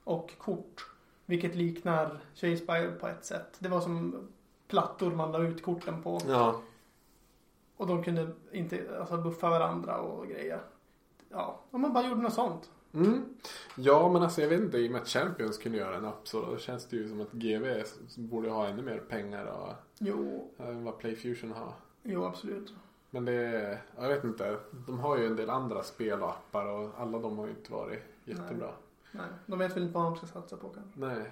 och 0.04 0.34
kort. 0.38 0.90
Vilket 1.26 1.56
liknar 1.56 2.20
Chase 2.36 2.92
på 3.00 3.08
ett 3.08 3.26
sätt. 3.26 3.56
Det 3.60 3.70
var 3.70 3.82
som 3.82 4.28
plattor 4.68 5.12
man 5.12 5.32
la 5.32 5.40
ut 5.40 5.64
korten 5.64 6.02
på. 6.02 6.22
Ja, 6.28 6.62
Och 7.78 7.88
de 7.88 8.04
kunde 8.04 8.32
inte 8.52 8.98
alltså, 9.00 9.18
buffa 9.18 9.50
varandra 9.50 9.98
och 9.98 10.28
grejer. 10.28 10.60
Ja, 11.30 11.60
om 11.72 11.82
man 11.82 11.94
bara 11.94 12.08
gjorde 12.08 12.22
något 12.22 12.34
sånt. 12.34 12.72
mm. 12.94 13.24
ja 13.76 14.10
men 14.10 14.24
alltså 14.24 14.42
jag 14.42 14.50
vet 14.50 14.62
inte, 14.62 14.78
i 14.78 14.88
och 14.88 14.92
med 14.92 15.02
att 15.02 15.08
Champions 15.08 15.58
kunde 15.58 15.78
göra 15.78 15.96
en 15.96 16.06
app 16.06 16.28
så 16.28 16.42
då 16.46 16.58
känns 16.58 16.86
det 16.86 16.96
ju 16.96 17.10
som 17.10 17.22
att 17.22 17.32
GV 17.32 17.84
borde 18.18 18.50
ha 18.50 18.68
ännu 18.68 18.82
mer 18.82 18.98
pengar 18.98 19.46
och, 19.46 19.74
Jo, 20.00 20.52
än 20.58 20.84
vad 20.84 20.98
Playfusion 20.98 21.52
har. 21.52 21.74
jo 22.04 22.26
absolut. 22.26 22.74
Men 23.10 23.26
det 23.26 23.34
är, 23.34 23.82
jag 24.00 24.10
vet 24.10 24.24
inte, 24.24 24.58
de 24.88 25.00
har 25.00 25.18
ju 25.18 25.26
en 25.28 25.36
del 25.36 25.50
andra 25.50 25.84
spel 25.84 26.22
och 26.22 26.30
appar 26.30 26.66
och 26.66 26.90
alla 26.98 27.20
de 27.20 27.38
har 27.38 27.46
ju 27.46 27.52
inte 27.52 27.72
varit 27.72 28.00
jättebra. 28.24 28.72
Nej, 29.12 29.28
de 29.46 29.60
vet 29.60 29.76
väl 29.76 29.84
inte 29.84 29.94
vad 29.96 30.04
de 30.04 30.16
ska 30.16 30.28
satsa 30.28 30.58
på 30.58 30.70
kanske. 30.70 31.00
Nej. 31.00 31.32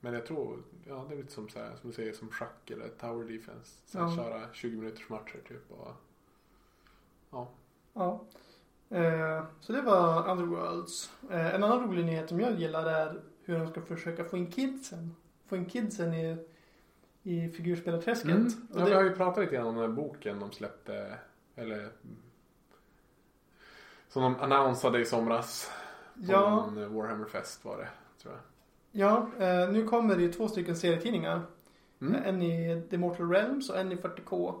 Men 0.00 0.14
jag 0.14 0.26
tror, 0.26 0.62
ja 0.88 1.04
det 1.08 1.14
är 1.14 1.16
lite 1.16 1.32
som 1.32 1.48
så 1.48 1.58
här, 1.58 1.76
som 1.80 1.90
du 1.90 1.96
säger, 1.96 2.12
som 2.12 2.28
schack 2.28 2.70
eller 2.70 2.88
tower 2.88 3.24
defense. 3.24 3.70
Så 3.86 3.98
Ja. 3.98 4.16
Köra 4.16 4.40
20 4.52 4.76
minuters 4.76 5.08
matcher 5.08 5.38
typ 5.48 5.70
och 5.70 5.88
ja. 7.30 7.48
Ja. 7.92 8.20
Eh, 8.96 9.44
så 9.60 9.72
det 9.72 9.82
var 9.82 10.30
Underworlds. 10.30 11.12
Eh, 11.30 11.54
en 11.54 11.64
annan 11.64 11.88
rolig 11.88 12.04
nyhet 12.04 12.28
som 12.28 12.40
jag 12.40 12.60
gillar 12.60 12.86
är 12.86 13.20
hur 13.44 13.58
de 13.58 13.70
ska 13.70 13.82
försöka 13.82 14.24
få 14.24 14.36
in 14.36 14.50
kidsen. 14.50 15.16
Få 15.46 15.56
in 15.56 15.66
kidsen 15.66 16.14
i, 16.14 16.36
i 17.22 17.48
figurspelarträsket. 17.48 18.30
Mm. 18.30 18.48
Ja, 18.72 18.78
det- 18.78 18.84
vi 18.84 18.92
har 18.94 19.02
ju 19.02 19.14
pratat 19.14 19.44
lite 19.44 19.54
grann 19.56 19.66
om 19.66 19.74
den 19.74 19.82
här 19.84 19.96
boken 19.96 20.40
de 20.40 20.52
släppte, 20.52 21.14
eller 21.56 21.88
som 24.08 24.22
de 24.22 24.36
annonsade 24.40 25.00
i 25.00 25.04
somras. 25.04 25.70
På 26.14 26.20
ja, 26.32 26.64
en 26.68 26.94
Warhammer 26.94 27.26
Fest 27.26 27.64
var 27.64 27.76
det, 27.78 27.88
tror 28.22 28.34
jag. 28.34 28.42
ja 28.92 29.44
eh, 29.46 29.70
nu 29.72 29.84
kommer 29.84 30.16
det 30.16 30.22
ju 30.22 30.32
två 30.32 30.48
stycken 30.48 30.76
serietidningar. 30.76 31.42
Mm. 32.00 32.14
En 32.24 32.42
i 32.42 32.82
The 32.90 32.98
Mortal 32.98 33.30
Realms 33.30 33.70
och 33.70 33.78
en 33.78 33.92
i 33.92 33.96
40K. 33.96 34.54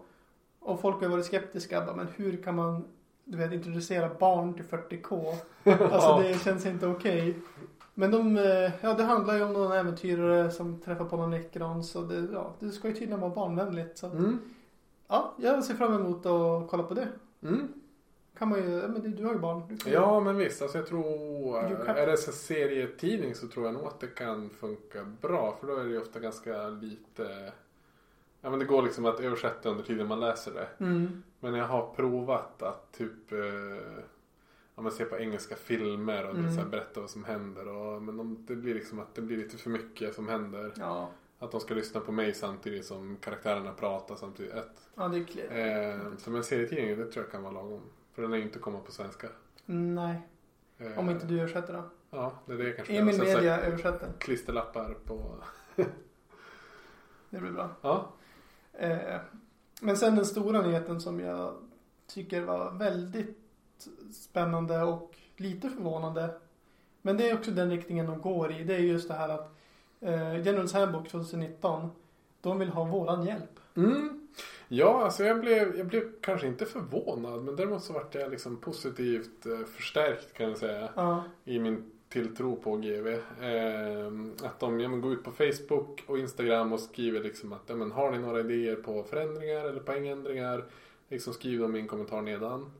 Och 0.60 0.80
folk 0.80 1.02
har 1.02 1.08
varit 1.08 1.26
skeptiska. 1.26 1.84
bara, 1.84 1.96
Men 1.96 2.08
hur 2.16 2.42
kan 2.42 2.54
man 2.54 2.84
du 3.24 3.38
vet, 3.38 3.52
introducera 3.52 4.14
barn 4.14 4.54
till 4.54 4.64
40K? 4.64 5.34
Alltså 5.64 6.18
det 6.22 6.38
känns 6.44 6.66
inte 6.66 6.86
okej. 6.86 7.36
Men 7.94 8.10
de, 8.10 8.36
eh, 8.36 8.70
ja 8.80 8.94
det 8.94 9.02
handlar 9.04 9.34
ju 9.36 9.42
om 9.42 9.52
någon 9.52 9.72
äventyrare 9.72 10.50
som 10.50 10.80
träffar 10.80 11.04
på 11.04 11.16
någon 11.16 11.30
nekron. 11.30 11.84
Så 11.84 12.02
det, 12.02 12.26
ja, 12.32 12.54
det 12.58 12.70
ska 12.70 12.88
ju 12.88 12.94
tydligen 12.94 13.20
vara 13.20 13.34
barnvänligt. 13.34 13.98
Så 13.98 14.06
Mm. 14.06 14.38
ja, 15.08 15.34
jag 15.38 15.64
ser 15.64 15.74
fram 15.74 15.94
emot 15.94 16.26
att 16.26 16.68
kolla 16.70 16.82
på 16.82 16.94
det. 16.94 17.08
Mm. 17.42 17.68
Kan 18.38 18.48
man 18.48 18.58
ju, 18.58 18.70
ja, 18.70 18.88
men 18.88 19.16
du, 19.16 19.24
har 19.24 19.32
ju 19.32 19.38
barn. 19.38 19.62
Kan 19.68 19.76
ju- 19.84 19.92
Ja 19.92 20.20
men 20.20 20.36
visst, 20.36 20.62
alltså 20.62 20.78
jag 20.78 20.86
tror, 20.86 21.58
är 21.88 22.06
det 22.06 22.16
så 22.16 22.32
serietidning 22.32 23.34
så 23.34 23.48
tror 23.48 23.64
jag 23.66 23.74
nog 23.74 23.84
att 23.86 24.00
det 24.00 24.06
kan 24.06 24.50
funka 24.50 25.04
bra. 25.20 25.56
För 25.60 25.66
då 25.66 25.76
är 25.76 25.84
det 25.84 25.90
ju 25.90 26.00
ofta 26.00 26.20
ganska 26.20 26.68
lite, 26.68 27.52
ja 28.40 28.50
men 28.50 28.58
det 28.58 28.64
går 28.64 28.82
liksom 28.82 29.06
att 29.06 29.20
översätta 29.20 29.68
under 29.68 29.84
tiden 29.84 30.06
man 30.06 30.20
läser 30.20 30.52
det. 30.54 30.84
Mm. 30.84 31.22
Men 31.40 31.54
jag 31.54 31.64
har 31.66 31.94
provat 31.96 32.62
att 32.62 32.92
typ, 32.92 33.32
eh, 33.32 34.04
ja 34.80 34.84
men 34.84 34.92
se 34.92 35.04
på 35.04 35.18
engelska 35.18 35.56
filmer 35.56 36.24
och 36.28 36.34
Mm. 36.36 36.52
så 36.56 36.64
berätta 36.64 37.00
vad 37.00 37.10
som 37.10 37.24
händer. 37.24 37.68
Och, 37.68 38.02
men 38.02 38.20
om, 38.20 38.44
det 38.48 38.56
blir 38.56 38.74
liksom 38.74 38.98
att 39.00 39.14
det 39.14 39.22
blir 39.22 39.36
lite 39.36 39.56
för 39.56 39.70
mycket 39.70 40.14
som 40.14 40.28
händer. 40.28 40.72
Ja, 40.76 41.10
Att 41.38 41.50
de 41.50 41.60
ska 41.60 41.74
lyssna 41.74 42.00
på 42.00 42.12
mig 42.12 42.34
samtidigt 42.34 42.84
som 42.86 43.16
karaktärerna 43.16 43.72
pratar 43.72 44.16
samtidigt. 44.16 44.52
Ett, 44.54 44.88
ja 44.94 45.08
det 45.08 45.18
är 45.18 45.24
klart. 45.24 45.44
eh, 46.12 46.16
som 46.18 46.36
en 46.36 46.44
serietidning, 46.44 46.98
det 46.98 47.06
tror 47.12 47.24
jag 47.24 47.32
kan 47.32 47.42
vara 47.42 47.52
lagom. 47.52 47.80
För 48.12 48.22
den 48.22 48.32
är 48.32 48.36
ju 48.36 48.42
inte 48.42 48.58
komma 48.58 48.80
på 48.80 48.92
svenska. 48.92 49.28
Nej, 49.66 50.20
Eh, 50.78 50.98
om 50.98 51.10
inte 51.10 51.26
du 51.26 51.40
översätter 51.40 51.72
då. 51.72 51.82
Ja, 52.10 52.32
det 52.46 52.52
är 52.52 52.56
det 52.58 52.64
jag 52.64 52.76
kanske 52.76 52.94
Emil 52.96 53.16
så- 53.18 53.24
Media 53.24 53.60
översätter. 53.60 54.08
Klisterlappar 54.18 54.94
på... 55.04 55.34
Det 57.30 57.38
blir 57.40 57.50
bra. 57.50 57.68
Ja. 57.82 58.12
Eh, 58.72 59.20
men 59.80 59.96
sen 59.96 60.16
den 60.16 60.26
stora 60.26 60.62
nyheten 60.62 61.00
som 61.00 61.20
jag 61.20 61.54
tycker 62.06 62.42
var 62.42 62.70
väldigt 62.72 63.38
spännande 64.12 64.82
och 64.82 65.14
lite 65.36 65.70
förvånande. 65.70 66.30
Men 67.02 67.16
det 67.16 67.30
är 67.30 67.34
också 67.34 67.50
den 67.50 67.70
riktningen 67.70 68.06
de 68.06 68.20
går 68.20 68.52
i. 68.52 68.64
Det 68.64 68.74
är 68.74 68.78
just 68.78 69.08
det 69.08 69.14
här 69.14 69.28
att 69.28 69.56
eh, 70.00 70.44
Generals 70.44 70.72
Handbook 70.72 71.08
2019 71.08 71.90
de 72.40 72.58
vill 72.58 72.68
ha 72.68 72.84
våran 72.84 73.26
hjälp. 73.26 73.60
Mm. 73.76 74.28
Ja, 74.68 75.04
alltså 75.04 75.24
jag 75.24 75.40
blev, 75.40 75.76
jag 75.76 75.86
blev 75.86 76.20
kanske 76.20 76.46
inte 76.46 76.66
förvånad. 76.66 77.42
Men 77.42 77.56
däremot 77.56 77.84
så 77.84 77.92
vart 77.92 78.14
jag 78.14 78.30
liksom 78.30 78.56
positivt 78.56 79.46
eh, 79.46 79.66
förstärkt 79.76 80.32
kan 80.32 80.48
jag 80.48 80.58
säga. 80.58 80.88
Ja, 80.96 81.24
I 81.44 81.58
min 81.58 81.90
tilltro 82.08 82.56
på 82.56 82.76
GV. 82.76 83.08
Eh, 83.08 84.46
att 84.46 84.60
de 84.60 84.80
ja, 84.80 84.88
men, 84.88 85.00
går 85.00 85.12
ut 85.12 85.24
på 85.24 85.30
Facebook 85.30 86.04
och 86.06 86.18
Instagram 86.18 86.72
och 86.72 86.80
skriver 86.80 87.20
liksom 87.20 87.52
att 87.52 87.62
ja, 87.66 87.74
men, 87.74 87.92
har 87.92 88.10
ni 88.10 88.18
några 88.18 88.40
idéer 88.40 88.76
på 88.76 89.02
förändringar 89.02 89.64
eller 89.64 89.80
poängändringar. 89.80 90.64
Liksom 91.08 91.32
skriv 91.32 91.60
dem 91.60 91.76
i 91.76 91.80
en 91.80 91.88
kommentar 91.88 92.22
nedan. 92.22 92.70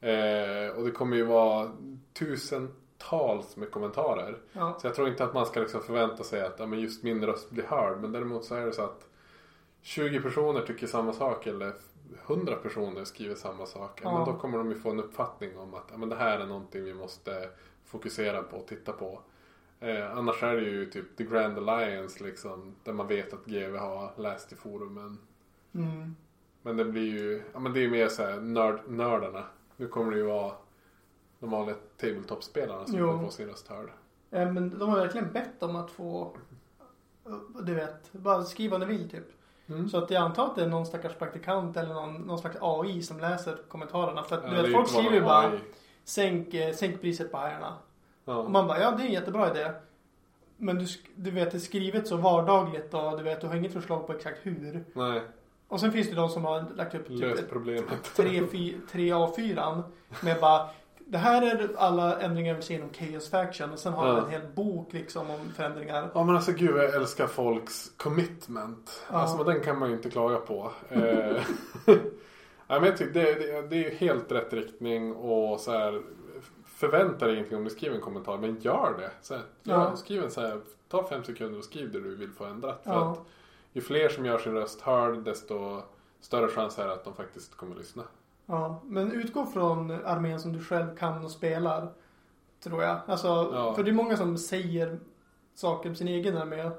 Eh, 0.00 0.76
och 0.76 0.84
det 0.84 0.90
kommer 0.90 1.16
ju 1.16 1.24
vara 1.24 1.70
tusentals 2.12 3.56
med 3.56 3.70
kommentarer. 3.70 4.38
ja, 4.52 4.76
Så 4.80 4.86
jag 4.86 4.94
tror 4.94 5.08
inte 5.08 5.24
att 5.24 5.34
man 5.34 5.46
ska 5.46 5.60
liksom 5.60 5.82
förvänta 5.82 6.24
sig 6.24 6.42
att 6.42 6.58
ja, 6.58 6.66
men 6.66 6.80
just 6.80 7.02
min 7.02 7.26
röst 7.26 7.50
blir 7.50 7.64
hörd. 7.64 8.00
Men 8.00 8.12
däremot 8.12 8.44
så 8.44 8.54
är 8.54 8.66
det 8.66 8.72
så 8.72 8.82
att 8.82 9.08
20 9.82 10.20
personer 10.20 10.60
tycker 10.60 10.86
samma 10.86 11.12
sak 11.12 11.46
eller 11.46 11.72
100 12.26 12.54
personer 12.56 13.04
skriver 13.04 13.34
samma 13.34 13.66
sak. 13.66 14.00
Ja. 14.04 14.18
Men 14.18 14.34
då 14.34 14.40
kommer 14.40 14.58
de 14.58 14.70
ju 14.70 14.78
få 14.78 14.90
en 14.90 15.00
uppfattning 15.00 15.58
om 15.58 15.74
att 15.74 15.84
ja, 15.90 15.96
men 15.96 16.08
det 16.08 16.16
här 16.16 16.38
är 16.40 16.46
någonting 16.46 16.84
vi 16.84 16.94
måste 16.94 17.48
fokusera 17.84 18.42
på 18.42 18.56
och 18.56 18.66
titta 18.66 18.92
på. 18.92 19.20
Eh, 19.80 20.16
annars 20.18 20.42
är 20.42 20.56
det 20.56 20.62
ju 20.62 20.86
typ 20.90 21.16
The 21.16 21.24
Grand 21.24 21.58
Alliance 21.68 22.24
liksom. 22.24 22.74
Där 22.84 22.92
man 22.92 23.06
vet 23.06 23.32
att 23.32 23.44
GV 23.46 23.76
har 23.76 24.12
läst 24.16 24.52
i 24.52 24.56
forumen. 24.56 25.18
mm, 25.74 26.16
Men 26.62 26.76
det 26.76 26.84
blir 26.84 27.18
ju, 27.18 27.42
ja 27.52 27.60
men 27.60 27.72
det 27.72 27.78
är 27.80 27.82
ju 27.82 27.90
mer 27.90 28.08
såhär 28.08 28.40
nörd, 28.40 28.80
nördarna. 28.88 29.44
Nu 29.80 29.88
kommer 29.88 30.12
det 30.12 30.18
ju 30.18 30.24
vara 30.24 30.52
de 31.38 31.50
vanliga 31.50 31.76
tabletop-spelarna 32.00 32.86
som 32.86 32.98
kommer 32.98 33.24
få 33.24 33.30
sin 33.30 33.48
röst 33.48 33.68
hörd. 33.68 33.90
eh, 34.30 34.52
men 34.52 34.78
de 34.78 34.88
har 34.88 34.96
verkligen 34.96 35.32
bett 35.32 35.62
om 35.62 35.76
att 35.76 35.90
få 35.90 36.36
du 37.60 37.74
vet, 37.74 38.12
bara 38.12 38.44
skriva 38.44 38.78
vad 38.78 38.88
ni 38.88 38.96
vill 38.96 39.10
typ. 39.10 39.24
Mm. 39.68 39.88
Så 39.88 39.98
att 39.98 40.10
jag 40.10 40.22
antar 40.22 40.46
att 40.46 40.56
det 40.56 40.62
är 40.62 40.68
någon 40.68 40.86
stackars 40.86 41.14
praktikant 41.14 41.76
eller 41.76 41.94
någon, 41.94 42.14
någon 42.14 42.38
slags 42.38 42.56
AI 42.60 43.02
som 43.02 43.20
läser 43.20 43.56
kommentarerna. 43.68 44.22
För 44.22 44.36
att 44.36 44.44
Ja, 44.44 44.50
du 44.50 44.62
vet, 44.62 44.72
folk 44.72 44.88
skriver 44.88 45.14
ju 45.14 45.20
bara 45.20 45.52
sänk, 46.04 46.54
eh, 46.54 46.74
sänk 46.74 47.00
priset 47.00 47.30
på 47.32 47.36
hajarna. 47.38 47.74
Ja. 48.24 48.36
Och 48.36 48.50
man 48.50 48.66
bara, 48.66 48.80
ja 48.80 48.90
det 48.90 49.02
är 49.02 49.06
en 49.06 49.12
jättebra 49.12 49.50
idé. 49.50 49.72
Men 50.56 50.78
du, 50.78 50.86
du 51.14 51.30
vet, 51.30 51.50
det 51.50 51.56
är 51.56 51.60
skrivet 51.60 52.08
så 52.08 52.16
vardagligt 52.16 52.94
och 52.94 53.16
du 53.18 53.22
vet, 53.22 53.40
du 53.40 53.46
har 53.46 53.54
inget 53.54 53.72
förslag 53.72 54.06
på 54.06 54.12
exakt 54.12 54.38
hur. 54.42 54.84
Nej, 54.92 55.22
Och 55.70 55.80
sen 55.80 55.92
finns 55.92 56.08
det 56.08 56.14
de 56.14 56.28
som 56.28 56.44
har 56.44 56.64
lagt 56.76 56.94
upp 56.94 57.08
typ 57.08 57.20
lös 57.20 57.38
ett 57.40 57.50
problemet. 57.50 58.04
3, 58.16 58.42
3 58.92 59.12
A4 59.12 59.82
med 60.22 60.40
bara 60.40 60.68
det 61.06 61.18
här 61.18 61.42
är 61.42 61.68
alla 61.76 62.20
ändringar 62.20 62.48
jag 62.48 62.54
vill 62.54 62.64
se 62.64 62.74
inom 62.74 62.88
Chaos 62.92 63.30
Faction 63.30 63.70
och 63.72 63.78
sen 63.78 63.92
har 63.92 64.06
Ja. 64.08 64.18
en 64.24 64.30
hel 64.30 64.40
bok 64.54 64.92
liksom 64.92 65.30
om 65.30 65.52
förändringar. 65.56 66.10
Ja 66.14 66.24
men 66.24 66.36
alltså 66.36 66.52
gud 66.52 66.76
jag 66.76 66.94
älskar 66.94 67.26
folks 67.26 67.92
commitment. 67.96 69.02
Ja. 69.10 69.16
Alltså 69.18 69.44
den 69.44 69.60
kan 69.60 69.78
man 69.78 69.88
ju 69.88 69.94
inte 69.96 70.10
klaga 70.10 70.36
på. 70.36 70.70
Eh, 70.88 71.00
ja, 72.66 72.80
men 72.80 72.84
jag 72.84 72.96
tycker 72.96 73.12
det, 73.12 73.34
det, 73.34 73.62
det 73.68 73.76
är 73.76 73.90
ju 73.90 73.96
helt 73.96 74.32
rätt 74.32 74.52
riktning 74.52 75.14
och 75.14 75.60
så 75.60 75.72
här 75.72 76.02
förvänta 76.66 77.26
dig 77.26 77.34
ingenting 77.34 77.58
om 77.58 77.64
du 77.64 77.70
skriver 77.70 77.96
en 77.96 78.02
kommentar 78.02 78.38
men 78.38 78.60
gör 78.60 78.94
det. 78.98 79.10
Så 79.22 79.34
här, 79.34 79.42
Ja. 79.62 79.96
Skriv 79.96 80.24
en 80.24 80.30
så 80.30 80.40
här, 80.40 80.60
ta 80.88 81.08
fem 81.08 81.24
sekunder 81.24 81.58
och 81.58 81.64
skriv 81.64 81.92
det 81.92 82.00
du 82.00 82.16
vill 82.16 82.30
få 82.32 82.44
ändrat. 82.44 82.80
För 82.84 83.10
att 83.12 83.18
ju 83.72 83.80
fler 83.80 84.08
som 84.08 84.26
gör 84.26 84.38
sin 84.38 84.52
röst 84.52 84.80
hörd 84.80 85.24
desto 85.24 85.82
större 86.20 86.48
chans 86.48 86.78
är 86.78 86.86
det 86.86 86.92
att 86.92 87.04
de 87.04 87.14
faktiskt 87.14 87.54
kommer 87.56 87.72
att 87.72 87.78
lyssna. 87.78 88.02
Ja, 88.46 88.80
men 88.84 89.12
utgå 89.12 89.46
från 89.46 89.90
armén 89.90 90.40
som 90.40 90.52
du 90.52 90.60
själv 90.64 90.96
kan 90.96 91.24
och 91.24 91.30
spelar. 91.30 91.92
Tror 92.62 92.82
jag. 92.82 92.98
Alltså, 93.06 93.28
Ja. 93.28 93.74
för 93.74 93.82
det 93.82 93.90
är 93.90 93.92
många 93.92 94.16
som 94.16 94.38
säger 94.38 94.98
saker 95.54 95.88
om 95.88 95.94
sin 95.94 96.08
egen 96.08 96.36
armé. 96.36 96.70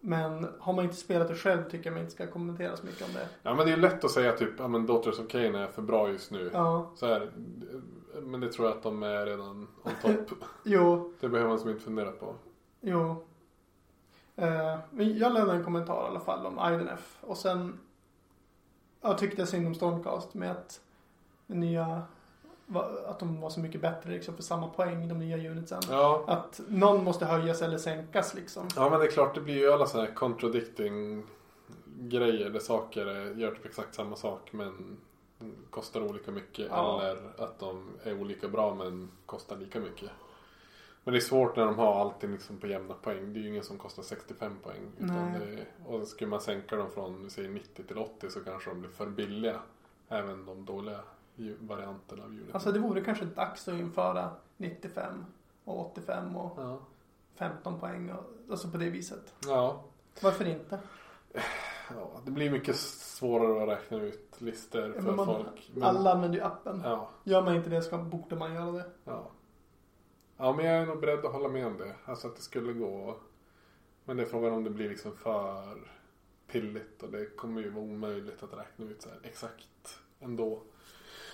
Men 0.00 0.46
har 0.58 0.72
man 0.72 0.84
inte 0.84 0.96
spelat 0.96 1.28
det 1.28 1.34
själv 1.34 1.70
tycker 1.70 1.86
jag 1.86 1.92
man 1.94 2.00
inte 2.00 2.12
ska 2.14 2.26
kommentera 2.26 2.76
så 2.76 2.86
mycket 2.86 3.06
om 3.08 3.12
det. 3.14 3.28
Ja 3.42 3.54
men 3.54 3.66
det 3.66 3.72
är 3.72 3.76
lätt 3.76 4.04
att 4.04 4.10
säga 4.10 4.32
typ, 4.32 4.50
ja 4.58 4.68
men 4.68 4.86
Daughters 4.86 5.18
of 5.18 5.28
Cain 5.28 5.54
är 5.54 5.66
för 5.66 5.82
bra 5.82 6.08
just 6.08 6.30
nu. 6.30 6.50
Ja, 6.52 6.90
Så 6.94 7.06
här, 7.06 7.30
men 8.22 8.40
det 8.40 8.52
tror 8.52 8.68
jag 8.68 8.76
att 8.76 8.82
de 8.82 9.02
är 9.02 9.26
redan 9.26 9.68
on 9.82 9.92
top. 10.02 10.38
jo, 10.64 11.12
Det 11.20 11.28
behöver 11.28 11.48
man 11.50 11.58
som 11.58 11.70
inte 11.70 11.82
fundera 11.82 12.10
på. 12.12 12.34
jo. 12.80 13.24
Eh, 14.42 14.78
men 14.90 15.18
jag 15.18 15.32
lämnade 15.32 15.58
en 15.58 15.64
kommentar 15.64 16.04
i 16.04 16.06
alla 16.06 16.20
fall 16.20 16.46
om 16.46 16.72
IDNF. 16.74 17.18
Och 17.20 17.36
sen 17.36 17.80
jag 19.00 19.18
tyckte 19.18 19.40
jag 19.42 19.48
synd 19.48 19.66
om 19.66 19.74
Stormcast 19.74 20.34
med 20.34 20.50
att 20.50 20.80
den 21.46 21.60
nya 21.60 22.02
att 23.06 23.18
de 23.18 23.40
var 23.40 23.50
så 23.50 23.60
mycket 23.60 23.80
bättre 23.80 24.10
liksom, 24.10 24.36
för 24.36 24.42
samma 24.42 24.68
poäng, 24.68 25.08
de 25.08 25.18
nya 25.18 25.50
unitsen. 25.50 25.80
Ja. 25.90 26.24
Att 26.26 26.60
någon 26.68 27.04
måste 27.04 27.26
höjas 27.26 27.62
eller 27.62 27.78
sänkas 27.78 28.34
liksom. 28.34 28.68
ja, 28.76 28.90
men 28.90 29.00
det 29.00 29.06
är 29.06 29.10
klart 29.10 29.34
det 29.34 29.40
blir 29.40 29.54
ju 29.54 29.72
alla 29.72 29.86
sådana 29.86 30.08
här 30.08 30.14
contradicting 30.14 31.22
grejer 31.98 32.50
där 32.50 32.60
saker 32.60 33.06
gör 33.36 33.50
typ 33.50 33.64
exakt 33.66 33.94
samma 33.94 34.16
sak 34.16 34.52
men 34.52 34.96
kostar 35.70 36.02
olika 36.02 36.30
mycket 36.30 36.66
Ja. 36.70 37.02
eller 37.02 37.44
att 37.44 37.58
de 37.58 37.88
är 38.04 38.20
olika 38.20 38.48
bra 38.48 38.74
men 38.74 39.10
kostar 39.26 39.56
lika 39.56 39.80
mycket. 39.80 40.10
Men 41.04 41.12
det 41.12 41.18
är 41.18 41.20
svårt 41.20 41.56
när 41.56 41.64
de 41.64 41.78
har 41.78 42.00
allting 42.00 42.32
liksom 42.32 42.56
på 42.58 42.66
jämna 42.66 42.94
poäng. 42.94 43.32
Det 43.32 43.38
är 43.40 43.42
ju 43.42 43.48
ingen 43.48 43.64
som 43.64 43.78
kostar 43.78 44.02
65 44.02 44.56
poäng. 44.62 44.80
Utan 44.98 45.32
det, 45.32 45.66
och 45.86 46.06
skulle 46.08 46.30
man 46.30 46.40
sänka 46.40 46.76
dem 46.76 46.90
från 46.90 47.30
säg 47.30 47.48
90 47.48 47.82
till 47.84 47.98
80 47.98 48.30
så 48.30 48.40
kanske 48.40 48.70
de 48.70 48.80
blir 48.80 48.90
för 48.90 49.06
billiga. 49.06 49.60
Även 50.08 50.46
de 50.46 50.64
dåliga 50.64 51.00
varianterna 51.60 52.22
av 52.22 52.28
uniten. 52.28 52.50
Alltså 52.54 52.72
det 52.72 52.78
vore 52.78 53.00
kanske 53.00 53.24
dags 53.24 53.68
att 53.68 53.74
införa 53.74 54.30
95 54.56 55.24
och 55.64 55.80
85 55.90 56.36
och 56.36 56.52
ja. 56.62 56.78
15 57.34 57.80
poäng. 57.80 58.10
Och, 58.10 58.24
alltså 58.50 58.68
på 58.68 58.76
det 58.78 58.90
viset. 58.90 59.34
ja. 59.46 59.80
Varför 60.22 60.44
inte? 60.48 60.78
Ja, 61.96 62.10
det 62.24 62.30
blir 62.30 62.50
mycket 62.50 62.76
svårare 62.76 63.62
att 63.62 63.68
räkna 63.68 63.96
ut 64.02 64.34
listor 64.38 64.86
Ja, 64.86 64.92
för 64.92 65.02
men 65.02 65.16
man- 65.16 65.26
folk. 65.26 65.70
Men, 65.74 65.82
Alla 65.82 66.12
använder 66.12 66.38
ju 66.38 66.44
appen. 66.44 66.80
Ja, 66.84 67.08
Gör 67.24 67.42
man 67.42 67.54
inte 67.56 67.70
det 67.70 67.82
ska, 67.82 67.98
borde 67.98 68.36
man 68.36 68.54
göra 68.54 68.72
det. 68.72 68.84
ja. 69.04 69.22
Ja, 70.42 70.52
men 70.52 70.64
jag 70.64 70.74
är 70.74 70.86
nog 70.86 71.00
beredd 71.00 71.24
att 71.24 71.32
hålla 71.32 71.48
med 71.48 71.66
om 71.66 71.76
det. 71.78 71.94
Alltså 72.04 72.26
att 72.26 72.36
det 72.36 72.42
skulle 72.42 72.72
gå. 72.72 73.16
Men 74.04 74.16
det 74.16 74.22
är 74.22 74.26
frågan 74.26 74.52
om 74.52 74.64
det 74.64 74.70
blir 74.70 74.88
liksom 74.88 75.16
för 75.16 75.78
pilligt 76.46 77.02
och 77.02 77.10
det 77.10 77.36
kommer 77.36 77.62
ju 77.62 77.70
vara 77.70 77.84
omöjligt 77.84 78.42
att 78.42 78.58
räkna 78.58 78.84
ut 78.84 79.02
så 79.02 79.08
här 79.08 79.18
exakt 79.22 79.98
ändå. 80.20 80.62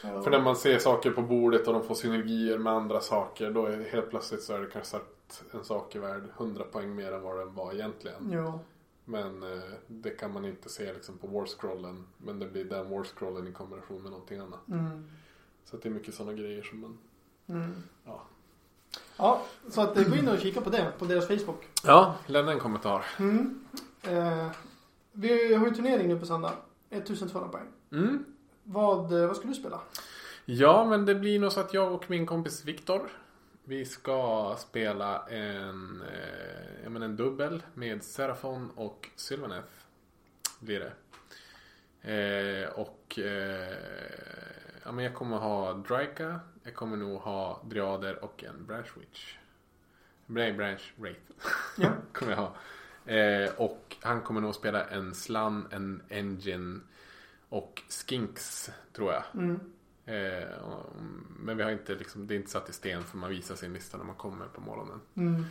Ja. 0.03 0.23
För 0.23 0.31
när 0.31 0.40
man 0.40 0.57
ser 0.57 0.79
saker 0.79 1.11
på 1.11 1.23
bordet 1.23 1.66
och 1.68 1.73
de 1.73 1.83
får 1.83 1.94
synergier 1.94 2.59
med 2.59 2.73
andra 2.73 3.01
saker 3.01 3.51
då 3.51 3.66
är 3.66 3.77
det 3.77 3.85
helt 3.85 4.11
plötsligt 4.11 4.42
så 4.42 4.55
är 4.55 4.61
det 4.61 4.71
kanske 4.73 4.97
att 4.97 5.44
en 5.53 5.64
sak 5.64 5.94
är 5.94 6.01
värd 6.01 6.23
100 6.37 6.64
poäng 6.64 6.94
mer 6.94 7.12
än 7.12 7.23
vad 7.23 7.38
den 7.38 7.55
var 7.55 7.73
egentligen. 7.73 8.31
Jo. 8.33 8.61
Men 9.05 9.42
eh, 9.42 9.62
det 9.87 10.11
kan 10.11 10.33
man 10.33 10.44
inte 10.44 10.68
se 10.68 10.92
liksom 10.92 11.18
på 11.18 11.27
warscrollen. 11.27 12.07
Men 12.16 12.38
det 12.38 12.47
blir 12.47 12.64
den 12.64 12.90
warscrollen 12.90 13.49
i 13.49 13.53
kombination 13.53 14.03
med 14.03 14.11
någonting 14.11 14.38
annat. 14.38 14.68
Mm. 14.68 15.11
Så 15.64 15.77
det 15.77 15.88
är 15.88 15.92
mycket 15.92 16.14
sådana 16.14 16.33
grejer 16.33 16.62
som 16.62 16.81
man... 16.81 16.99
Mm. 17.47 17.73
Ja. 18.05 18.23
Ja, 19.16 19.42
så 19.70 19.81
att 19.81 19.96
eh, 19.96 20.05
gå 20.05 20.16
in 20.16 20.29
och 20.29 20.38
kika 20.38 20.61
på 20.61 20.70
det 20.70 20.92
på 20.98 21.05
deras 21.05 21.27
Facebook. 21.27 21.68
Ja, 21.85 22.14
lämna 22.27 22.53
en 22.53 22.61
kommentar. 22.61 23.05
Mm. 23.18 23.64
Eh, 24.03 24.46
vi 25.12 25.55
har 25.55 25.66
ju 25.66 25.74
turnering 25.74 26.09
nu 26.09 26.18
på 26.18 26.27
söndag. 26.27 26.53
1200 26.90 27.48
poäng. 27.48 27.66
Mm. 27.92 28.24
Vad, 28.62 29.20
eh, 29.20 29.27
vad 29.27 29.37
ska 29.37 29.48
du 29.48 29.55
spela? 29.55 29.81
Ja, 30.44 30.85
men 30.85 31.07
det 31.07 31.14
blir 31.14 31.38
nog 31.38 31.53
så 31.53 31.61
att 31.61 31.74
jag 31.74 31.92
och 31.92 32.11
min 32.11 32.27
kompis 32.27 32.64
Viktor 32.64 33.09
vi 33.68 33.85
ska 33.85 34.55
spela 34.59 35.27
en, 35.27 36.03
eh, 36.83 36.90
menar 36.90 37.07
en 37.07 37.16
dubbel 37.16 37.62
med 37.74 38.05
Serafon 38.05 38.70
och 38.77 39.09
Sylvaneth. 39.16 39.68
Blir 40.61 40.81
det. 40.81 40.92
Eh, 42.12 42.68
och 42.68 43.18
eh, 43.18 43.77
ja, 44.88 44.92
men 44.92 45.05
jag 45.05 45.14
kommer 45.14 45.37
ha 45.37 45.72
Draika. 45.72 46.40
Jag 46.62 46.74
kommer 46.74 46.96
nog 46.96 47.20
ha 47.20 47.62
Driader 47.64 48.24
och 48.24 48.44
en 48.44 48.66
Branch 48.66 48.87
Witch. 48.96 49.35
Nej, 50.27 50.53
Branch 50.53 50.92
Wraith. 50.96 51.20
Ja. 51.77 51.90
kommer 52.12 52.33
jag 52.33 52.38
ha. 52.38 52.55
Eh, 53.14 53.51
och 53.57 53.96
han 54.03 54.20
kommer 54.20 54.40
nog 54.40 54.55
spela 54.55 54.85
en 54.85 55.14
Slan, 55.14 55.66
en 55.70 56.03
Engine 56.09 56.81
och 57.48 57.83
Skinks 57.88 58.70
tror 58.92 59.12
jag. 59.12 59.22
Mm. 59.35 59.61
Eh, 60.07 60.59
och- 60.59 60.92
men 61.40 61.57
vi 61.57 61.62
har 61.62 61.70
inte 61.70 61.94
liksom, 61.94 62.27
det 62.27 62.35
är 62.35 62.37
inte 62.37 62.51
satt 62.51 62.68
i 62.68 62.72
sten 62.72 63.03
för 63.03 63.16
man 63.18 63.31
visar 63.31 63.55
sin 63.55 63.72
lista 63.72 63.98
när 63.98 64.05
man 64.05 64.14
kommer 64.16 64.46
på 64.46 64.61
morgonen. 64.61 65.01
Mm. 65.14 65.44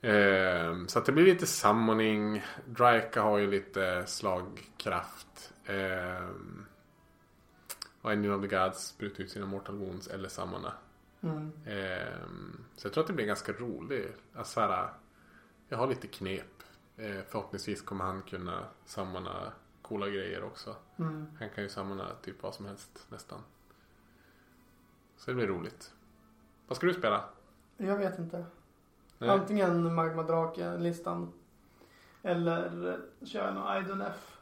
Eh, 0.00 0.86
så 0.86 0.98
att 0.98 1.04
det 1.06 1.12
blir 1.12 1.24
lite 1.24 1.46
summoning. 1.46 2.44
Draika 2.66 3.22
har 3.22 3.38
ju 3.38 3.50
lite 3.50 4.06
slagkraft. 4.06 5.52
Eh, 5.64 6.28
och 8.04 8.12
Engine 8.12 8.34
of 8.34 8.42
the 8.42 8.56
Gods 8.56 8.86
sprutar 8.86 9.24
ut 9.24 9.30
sina 9.30 9.46
Mortal 9.46 9.78
Wounds 9.78 10.08
eller 10.08 10.28
sammana. 10.28 10.72
Mm. 11.20 11.52
Eh, 11.64 12.18
så 12.76 12.86
jag 12.86 12.92
tror 12.92 13.02
att 13.02 13.06
det 13.08 13.12
blir 13.12 13.26
ganska 13.26 13.52
roligt. 13.52 14.16
Alltså, 14.34 14.52
så 14.52 14.60
här, 14.60 14.88
jag 15.68 15.78
har 15.78 15.86
lite 15.86 16.06
knep. 16.06 16.62
Eh, 16.96 17.20
förhoppningsvis 17.28 17.82
kommer 17.82 18.04
han 18.04 18.22
kunna 18.22 18.64
sammana 18.84 19.52
coola 19.82 20.08
grejer 20.08 20.44
också. 20.44 20.76
Mm. 20.96 21.26
Han 21.38 21.50
kan 21.50 21.64
ju 21.64 21.70
sammana 21.70 22.08
typ 22.22 22.42
vad 22.42 22.54
som 22.54 22.66
helst 22.66 23.06
nästan. 23.10 23.40
Så 25.16 25.30
det 25.30 25.34
blir 25.34 25.46
roligt. 25.46 25.94
Vad 26.66 26.76
ska 26.76 26.86
du 26.86 26.94
spela? 26.94 27.24
Jag 27.76 27.96
vet 27.96 28.18
inte. 28.18 28.44
Nej. 29.18 29.30
Antingen 29.30 29.94
Magma-drake-listan. 29.94 31.32
Eller 32.22 33.00
köra 33.24 33.54
någon 33.54 33.76
Idon 33.76 34.02
F. 34.02 34.33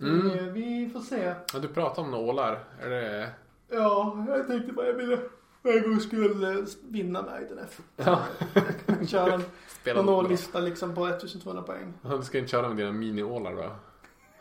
Mm. 0.00 0.30
Eh, 0.30 0.44
Vi 0.44 0.90
får 0.92 1.00
se. 1.00 1.34
Ja, 1.52 1.58
du 1.58 1.68
pratar 1.68 2.02
om 2.02 2.10
några 2.10 2.24
ålar. 2.24 2.64
Är 2.82 2.90
det... 2.90 3.30
Ja, 3.68 4.24
jag 4.28 4.46
tänkte 4.46 4.72
bara 4.72 4.86
jag 4.86 4.94
ville 4.94 5.18
för 5.62 5.76
en 5.76 5.82
gångs 5.90 6.04
skull 6.04 6.44
eh, 6.44 6.64
vinna 6.88 7.22
med 7.22 7.42
Idon 7.42 7.58
F. 7.64 7.80
Ja. 7.96 8.20
Köra 9.06 9.32
en 9.34 9.42
Spela 9.68 9.96
någon 10.02 10.06
några. 10.06 10.18
årlista 10.26 10.60
liksom 10.60 10.94
på 10.94 11.06
1200 11.06 11.62
poäng. 11.62 11.92
Ja, 12.02 12.16
Du 12.16 12.22
ska 12.22 12.38
inte 12.38 12.50
köra 12.50 12.68
med 12.68 12.76
dina 12.76 12.92
mini-ålar 12.92 13.54
då? 13.56 13.70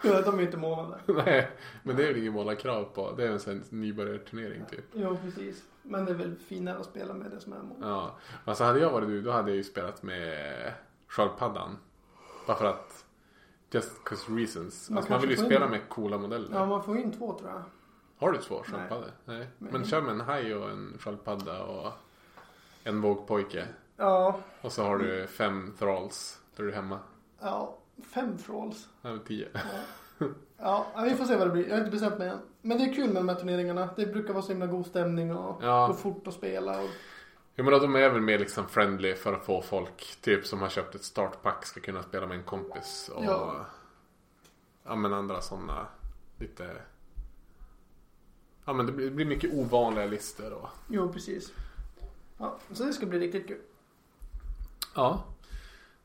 Ja, 0.01 0.21
de 0.21 0.39
är 0.39 0.43
inte 0.43 0.57
månade. 0.57 0.97
Nej, 1.25 1.49
men 1.83 1.95
det 1.95 2.03
är 2.03 2.07
väl 2.07 2.17
ingen 2.17 2.33
målarkrav 2.33 2.83
på. 2.83 3.11
Det 3.17 3.23
är 3.23 3.29
en 3.31 3.39
sån 3.39 3.63
nybörjarturnering 3.69 4.65
typ. 4.71 4.85
Jo, 4.93 5.17
precis. 5.23 5.63
Men 5.81 6.05
det 6.05 6.11
är 6.11 6.15
väl 6.15 6.35
finare 6.47 6.77
att 6.79 6.85
spela 6.85 7.13
med 7.13 7.31
det 7.31 7.39
som 7.39 7.53
är 7.53 7.57
mål. 7.61 7.77
Ja, 7.81 8.15
alltså 8.45 8.63
hade 8.63 8.79
jag 8.79 8.91
varit 8.91 9.07
du 9.07 9.21
då 9.21 9.31
hade 9.31 9.49
jag 9.49 9.55
ju 9.57 9.63
spelat 9.63 10.03
med 10.03 10.71
sköldpaddan. 11.07 11.77
Bara 12.47 12.57
för 12.57 12.65
att 12.65 12.94
Just 13.75 14.03
cause 14.03 14.31
reasons. 14.31 14.89
Man 14.89 14.97
Alltså 14.97 15.11
man 15.11 15.21
vill 15.21 15.29
ju 15.29 15.37
spela 15.37 15.65
in- 15.65 15.71
med 15.71 15.89
coola 15.89 16.17
modeller. 16.17 16.47
Ja, 16.59 16.65
man 16.65 16.83
får 16.83 16.97
in 16.97 17.11
två 17.11 17.33
tror 17.39 17.49
jag. 17.49 17.61
Har 18.17 18.31
du 18.31 18.37
två 18.37 18.63
sköldpaddor? 18.63 19.11
Nej. 19.25 19.47
Men- 19.57 19.71
Men 19.73 19.85
kör 19.85 20.01
med 20.01 20.11
en 20.11 20.21
haj 20.21 20.55
och 20.55 20.69
en 20.69 20.97
sköldpadda 20.99 21.63
och 21.63 21.91
en 22.83 23.01
vågpojke. 23.01 23.67
Ja, 23.97 24.39
Och 24.61 24.71
så 24.71 24.83
har 24.83 24.97
du 24.97 25.27
fem 25.27 25.73
thralls. 25.79 26.39
Då 26.55 26.63
är 26.63 26.67
du 26.67 26.73
hemma. 26.73 26.99
ja. 27.41 27.77
Fem 28.13 28.37
thralls. 28.37 28.87
Över 29.03 29.19
tio. 29.19 29.47
Ja, 30.57 30.85
ja, 30.95 31.01
vi 31.01 31.15
får 31.15 31.25
se 31.25 31.35
vad 31.35 31.47
det 31.47 31.51
blir. 31.51 31.63
Jag 31.65 31.71
har 31.73 31.79
inte 31.79 31.91
bestämt 31.91 32.17
mig 32.17 32.27
än. 32.29 32.37
Men 32.61 32.77
det 32.77 32.83
är 32.83 32.93
kul 32.93 33.07
med 33.07 33.15
de 33.15 33.29
här 33.29 33.35
turneringarna. 33.35 33.89
Det 33.95 34.05
brukar 34.05 34.33
vara 34.33 34.43
så 34.43 34.49
himla 34.51 34.65
god 34.67 34.85
stämning 34.85 35.35
och 35.35 35.63
Ja. 35.63 35.87
gå 35.87 35.93
fort 35.93 36.27
att 36.27 36.33
spela. 36.33 36.71
Och... 36.81 36.89
Jag 37.55 37.65
menar 37.65 37.79
de 37.79 37.95
är 37.95 38.09
väl 38.09 38.21
mer 38.21 38.39
liksom 38.39 38.67
friendly 38.67 39.15
för 39.15 39.33
att 39.33 39.45
få 39.45 39.61
folk 39.61 40.17
typ 40.21 40.45
som 40.45 40.61
har 40.61 40.69
köpt 40.69 40.95
ett 40.95 41.03
startpack 41.03 41.65
ska 41.65 41.79
kunna 41.79 42.03
spela 42.03 42.27
med 42.27 42.37
en 42.37 42.43
kompis. 42.43 43.09
Och 43.15 43.25
Ja. 43.25 43.65
ja 44.83 44.95
men 44.95 45.13
andra 45.13 45.41
sådana 45.41 45.87
lite 46.39 46.77
Ja 48.65 48.73
men 48.73 48.85
det 48.85 48.91
blir, 48.91 49.05
det 49.05 49.11
blir 49.11 49.25
mycket 49.25 49.53
ovanliga 49.53 50.05
listor 50.05 50.53
och 50.53 50.69
Jo, 50.87 51.13
precis. 51.13 51.53
Ja, 52.37 52.57
så 52.71 52.83
det 52.83 52.93
ska 52.93 53.05
bli 53.05 53.19
riktigt 53.19 53.47
kul. 53.47 53.61
Ja. 54.95 55.23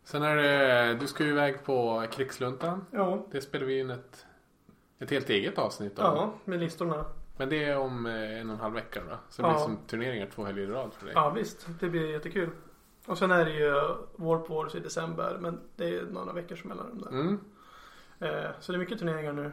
Sen 0.04 0.22
är 0.22 0.36
det, 0.36 0.94
du 0.94 1.06
ska 1.06 1.24
ju 1.24 1.30
iväg 1.30 1.64
på 1.64 2.06
krigsluntan. 2.10 2.86
Ja, 2.90 3.26
Det 3.30 3.40
spelar 3.40 3.66
vi 3.66 3.78
in 3.80 3.90
ett, 3.90 4.26
ett 4.98 5.10
helt 5.10 5.30
eget 5.30 5.58
avsnitt 5.58 5.98
om. 5.98 6.04
ja 6.04 6.32
med 6.44 6.60
listorna. 6.60 7.04
Men 7.40 7.48
det 7.48 7.64
är 7.64 7.78
om 7.78 8.06
eh, 8.06 8.40
en 8.40 8.48
och 8.50 8.54
en 8.54 8.60
halv 8.60 8.74
vecka 8.74 9.00
då. 9.10 9.16
Så 9.30 9.42
det 9.42 9.48
Ja. 9.48 9.54
blir 9.54 9.62
som 9.62 9.76
turneringar 9.86 10.26
två 10.34 10.44
helger 10.44 10.62
i 10.62 10.66
rad 10.66 10.92
för 10.94 11.04
dig. 11.06 11.14
Ja, 11.14 11.30
visst. 11.30 11.66
Det 11.80 11.88
blir 11.88 12.10
jättekul. 12.10 12.50
Och 13.06 13.18
sen 13.18 13.30
är 13.30 13.44
det 13.44 13.50
ju 13.52 13.70
Warp 14.16 14.48
Wars 14.48 14.74
i 14.74 14.80
december. 14.80 15.36
Men 15.40 15.60
det 15.76 15.96
är 15.96 16.02
några 16.02 16.32
veckors 16.32 16.64
mellanrum 16.64 16.98
där. 17.00 17.08
Mm. 17.10 17.40
Eh, 18.18 18.50
så 18.60 18.72
det 18.72 18.76
är 18.76 18.78
mycket 18.78 18.98
turneringar 18.98 19.32
nu. 19.32 19.52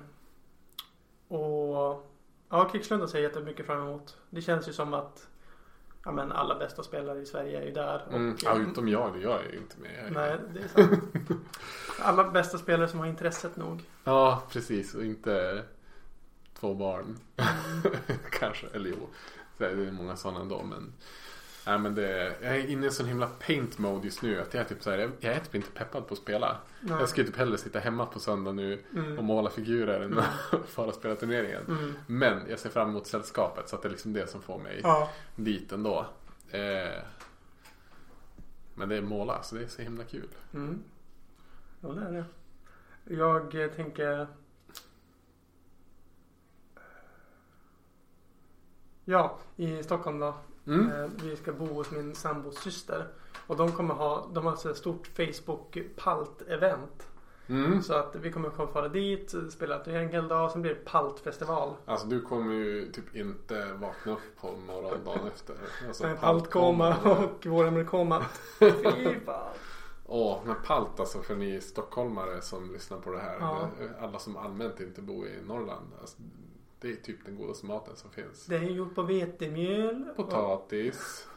Och 1.27 2.07
ja, 2.49 2.69
Krigslundan 2.71 3.07
ser 3.09 3.17
jag 3.17 3.23
jättemycket 3.23 3.65
fram 3.65 3.81
emot. 3.81 4.17
Det 4.29 4.41
känns 4.41 4.69
ju 4.69 4.73
som 4.73 4.93
att 4.93 5.27
ja, 6.05 6.11
men 6.11 6.31
alla 6.31 6.55
bästa 6.59 6.83
spelare 6.83 7.19
i 7.19 7.25
Sverige 7.25 7.61
är 7.61 7.65
ju 7.65 7.71
där. 7.71 8.03
Och, 8.07 8.13
Mm. 8.13 8.35
Ja, 8.43 8.57
utom 8.57 8.87
jag, 8.87 9.13
det 9.13 9.19
jag 9.19 9.45
är 9.45 9.51
ju 9.51 9.57
inte 9.57 9.79
med. 9.79 10.11
Nej, 10.11 10.37
det 10.53 10.59
är 10.59 10.67
sant. 10.87 11.03
Alla 12.01 12.23
bästa 12.31 12.57
spelare 12.57 12.87
som 12.87 12.99
har 12.99 13.07
intresset 13.07 13.55
nog. 13.55 13.83
Ja, 14.03 14.43
precis. 14.51 14.95
Och 14.95 15.03
inte 15.05 15.63
två 16.59 16.73
barn. 16.73 17.17
Kanske, 18.31 18.67
eller 18.73 18.89
jo. 18.89 19.09
Det 19.57 19.65
är 19.65 19.91
många 19.91 20.15
sådana 20.15 20.39
ändå. 20.39 20.63
Men, 20.63 20.93
nej, 21.67 21.79
men 21.79 21.95
det, 21.95 22.35
jag 22.41 22.57
är 22.57 22.67
inne 22.67 22.83
i 22.83 22.85
en 22.85 22.91
sån 22.93 23.05
himla 23.05 23.27
paint 23.27 23.77
mode 23.77 24.05
just 24.05 24.21
nu. 24.21 24.41
Att 24.41 24.53
jag, 24.53 24.61
är 24.61 24.67
typ 24.67 24.83
så 24.83 24.91
här, 24.91 24.97
jag, 24.97 25.11
jag 25.19 25.33
är 25.33 25.39
typ 25.39 25.55
inte 25.55 25.71
peppad 25.71 26.07
på 26.07 26.13
att 26.13 26.19
spela. 26.19 26.57
Nej. 26.81 26.97
Jag 26.99 27.09
ju 27.17 27.23
typ 27.23 27.35
hellre 27.37 27.57
sitta 27.57 27.79
hemma 27.79 28.05
på 28.05 28.19
söndag 28.19 28.51
nu 28.51 28.83
och 28.91 28.97
Mm. 28.97 29.25
måla 29.25 29.49
figurer 29.49 30.01
än 30.01 30.19
att 30.19 30.25
fara 30.69 30.87
och 30.87 30.93
spela 30.93 31.15
turneringen. 31.15 31.65
Mm. 31.67 31.93
Men 32.07 32.41
jag 32.49 32.59
ser 32.59 32.69
fram 32.69 32.89
emot 32.89 33.07
sällskapet 33.07 33.69
så 33.69 33.75
att 33.75 33.81
det 33.81 33.87
är 33.87 33.91
liksom 33.91 34.13
det 34.13 34.27
som 34.29 34.41
får 34.41 34.59
mig 34.59 34.79
Ja. 34.83 35.09
dit 35.35 35.71
ändå. 35.71 36.05
Eh, 36.51 37.01
men 38.75 38.89
det 38.89 38.95
är 38.95 39.01
måla 39.01 39.43
så 39.43 39.55
det 39.55 39.63
är 39.63 39.67
så 39.67 39.81
himla 39.81 40.03
kul. 40.03 40.29
Mm. 40.53 40.83
Ja, 41.81 41.89
det 41.89 42.01
är 42.05 42.11
det. 42.11 42.25
Jag 43.15 43.63
eh, 43.63 43.67
tänker... 43.71 44.27
Ja, 49.09 49.37
i 49.55 49.83
Stockholm 49.83 50.19
då. 50.19 50.33
Mm. 50.67 50.91
Eh, 50.91 51.09
Vi 51.23 51.35
ska 51.35 51.51
bo 51.53 51.65
hos 51.65 51.91
min 51.91 52.15
sambos 52.15 52.57
syster. 52.57 53.07
Och 53.47 53.57
de 53.57 53.71
kommer 53.71 53.93
ha, 53.93 54.27
de 54.33 54.43
har 54.43 54.51
alltså 54.51 54.71
ett 54.71 54.77
stort 54.77 55.07
Facebook 55.07 55.77
palt-event. 55.95 57.07
Mm. 57.49 57.81
Så 57.81 57.93
att 57.93 58.15
vi 58.15 58.31
kommer 58.31 58.49
komma 58.49 58.71
fara 58.71 58.87
dit, 58.89 59.33
spela 59.49 59.81
ett 59.81 59.87
en 59.87 60.09
hel 60.09 60.27
dag, 60.27 60.51
sen 60.51 60.61
blir 60.61 60.73
det 60.75 60.85
paltfestival. 60.85 61.73
Alltså 61.85 62.07
du 62.07 62.21
kommer 62.21 62.53
ju 62.53 62.91
typ 62.91 63.15
inte 63.15 63.73
vakna 63.73 64.11
upp 64.11 64.19
på 64.41 64.47
morgonen 64.67 65.03
dagen 65.05 65.27
efter. 65.33 65.55
Alltså, 65.87 66.03
Med 66.07 66.19
paltkoma 66.19 66.97
och 66.97 67.45
våremmerkoma. 67.45 68.25
Fy 68.59 69.19
fan. 69.25 69.53
Åh, 70.05 70.39
men 70.45 70.55
palt 70.65 70.99
alltså 70.99 71.21
för 71.21 71.35
ni 71.35 71.61
stockholmare 71.61 72.41
som 72.41 72.73
lyssnar 72.73 72.97
på 72.97 73.11
det 73.11 73.19
här. 73.19 73.37
Ja. 73.39 73.69
Alla 74.01 74.19
som 74.19 74.37
allmänt 74.37 74.79
inte 74.79 75.01
bor 75.01 75.27
i 75.27 75.41
Norrland. 75.47 75.85
Alltså, 76.01 76.17
det 76.81 76.91
är 76.91 76.95
typ 76.95 77.25
den 77.25 77.35
godaste 77.37 77.65
maten 77.65 77.95
som 77.95 78.11
finns. 78.11 78.45
Det 78.45 78.55
är 78.55 78.61
gjort 78.61 78.95
på 78.95 79.01
vetemjöl. 79.01 80.05
Och, 80.09 80.15
Potatis. 80.15 81.27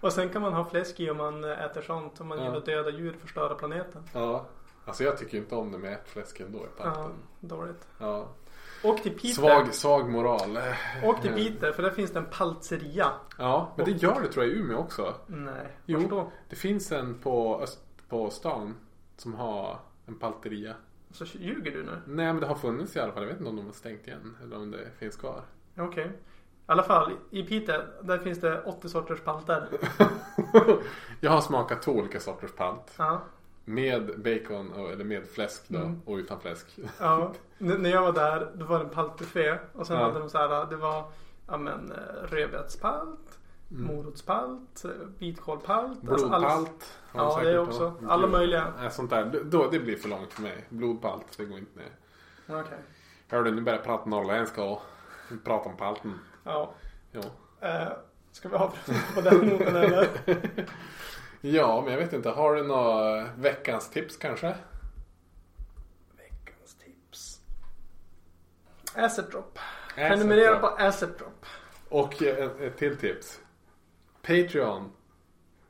och 0.00 0.12
sen 0.12 0.28
kan 0.28 0.42
man 0.42 0.52
ha 0.52 0.64
fläsk 0.64 1.00
i 1.00 1.10
om 1.10 1.16
man 1.16 1.44
äter 1.44 1.82
sånt. 1.82 2.20
Om 2.20 2.28
man 2.28 2.38
Ja. 2.38 2.44
gillar 2.44 2.60
döda 2.66 2.90
djur 2.90 3.12
förstöra 3.20 3.54
planeten. 3.54 4.02
Ja. 4.14 4.46
Alltså 4.84 5.04
jag 5.04 5.18
tycker 5.18 5.38
inte 5.38 5.54
om 5.54 5.72
det 5.72 5.78
med 5.78 5.98
fläsk 6.04 6.40
ändå 6.40 6.58
i 6.58 6.62
Ja, 6.78 6.84
palten. 6.84 7.12
dåligt. 7.40 7.86
Ja. 7.98 8.28
Åk 8.84 9.02
till 9.02 9.12
Piteå. 9.12 9.32
Svag, 9.34 9.74
svag 9.74 10.10
moral. 10.10 10.58
Åk 11.04 11.20
till 11.22 11.32
Piteå 11.34 11.72
för 11.72 11.82
där 11.82 11.90
finns 11.90 12.10
det 12.10 12.18
en 12.18 12.26
paltzeria. 12.30 13.10
Ja, 13.38 13.72
men 13.76 13.84
det 13.84 13.90
gör 13.90 14.20
det 14.20 14.28
tror 14.28 14.44
jag 14.44 14.54
i 14.54 14.58
Umeå 14.58 14.78
också. 14.78 15.14
Nej, 15.26 15.76
Jo. 15.86 16.00
då? 16.10 16.32
Det 16.48 16.56
finns 16.56 16.92
en 16.92 17.18
på, 17.18 17.60
öst, 17.62 17.78
på 18.08 18.30
stan 18.30 18.74
som 19.16 19.34
har 19.34 19.78
en 20.06 20.18
palteria. 20.18 20.74
Så 21.12 21.24
ljuger 21.24 21.72
du 21.72 21.82
nu? 21.82 21.98
Nej 22.06 22.26
men 22.32 22.40
det 22.40 22.46
har 22.46 22.54
funnits 22.54 22.96
i 22.96 23.00
alla 23.00 23.12
fall. 23.12 23.22
Jag 23.22 23.28
vet 23.30 23.38
inte 23.38 23.50
om 23.50 23.56
de 23.56 23.66
har 23.66 23.72
stängt 23.72 24.06
igen 24.06 24.36
eller 24.42 24.56
om 24.56 24.70
det 24.70 24.90
finns 24.98 25.16
kvar. 25.16 25.40
Okej. 25.78 26.06
I 26.06 26.10
alla 26.66 26.82
fall, 26.82 27.12
i 27.30 27.42
Piteå, 27.42 27.82
där 28.02 28.18
finns 28.18 28.40
det 28.40 28.62
80 28.62 28.88
sorters 28.88 29.20
palter. 29.20 29.68
jag 31.20 31.30
har 31.30 31.40
smakat 31.40 31.82
två 31.82 31.92
olika 31.92 32.20
sorters 32.20 32.52
palt. 32.52 32.94
Ja. 32.98 33.20
Med 33.64 34.06
bacon 34.06 34.72
eller 34.92 35.04
med 35.04 35.26
fläsk 35.28 35.62
då 35.68 35.78
Mm. 35.78 36.00
och 36.04 36.16
utan 36.16 36.40
fläsk. 36.40 36.78
Ja, 37.00 37.32
N- 37.58 37.76
när 37.78 37.90
jag 37.90 38.02
var 38.02 38.12
där 38.12 38.50
då 38.54 38.64
var 38.64 38.78
det 38.78 38.84
en 38.84 38.90
paltbuffé 38.90 39.58
och 39.72 39.86
sen 39.86 39.96
Ja. 39.96 40.02
hade 40.04 40.18
de 40.18 40.30
så 40.30 40.38
här, 40.38 40.66
det 40.70 40.76
var 40.76 41.04
ja 41.48 41.56
men 41.56 41.92
eh, 41.92 42.26
rödbetspalt, 42.30 43.38
Mm. 43.74 43.96
morotspalt, 43.96 44.84
eh, 44.84 44.90
vitkålpalt. 45.18 46.08
alltså 46.08 46.28
allt. 46.28 46.42
Blodpalt. 46.42 46.88
har 47.12 47.42
de 47.42 47.46
Ja, 47.46 47.52
det 47.52 47.58
också. 47.58 47.94
Alla 48.08 48.22
Gud. 48.22 48.32
möjliga. 48.32 48.72
Nej, 48.80 48.90
sånt 48.90 49.10
där. 49.10 49.40
Då, 49.44 49.68
det 49.70 49.78
blir 49.78 49.96
för 49.96 50.08
långt 50.08 50.32
för 50.32 50.42
mig. 50.42 50.64
Blodpalt, 50.68 51.38
det 51.38 51.44
går 51.44 51.58
inte 51.58 51.78
ner. 51.78 51.90
Okej. 52.60 52.78
Hör 53.28 53.42
du, 53.42 53.50
nu 53.50 53.60
börjar 53.62 53.78
jag 53.78 53.86
prata 53.86 54.08
norrländska 54.08 54.62
och 54.62 54.82
prata 55.44 55.68
om 55.68 55.76
palten. 55.76 56.18
Ja. 56.44 56.74
Ja. 57.12 57.20
Eh, 57.68 57.92
ska 58.32 58.48
vi 58.48 58.54
avbryta 58.56 58.92
på 59.14 59.20
den 59.20 59.46
noten 59.48 59.76
eller? 59.76 60.08
ja, 61.40 61.80
men 61.84 61.92
jag 61.92 62.00
vet 62.00 62.12
inte. 62.12 62.30
Har 62.30 62.54
du 62.54 62.62
några 62.62 63.24
veckans 63.36 63.90
tips 63.90 64.16
kanske? 64.16 64.54
Veckans 66.16 66.74
tips. 66.84 67.40
Asset 68.94 69.30
drop. 69.30 69.58
Prenumerera 69.94 70.58
på 70.58 70.66
Asset 70.66 71.18
drop. 71.18 71.46
Och 71.88 72.22
eh, 72.22 72.44
ett, 72.44 72.60
ett 72.60 72.76
till 72.76 72.96
tips. 72.96 73.40
Patreon. 74.22 74.92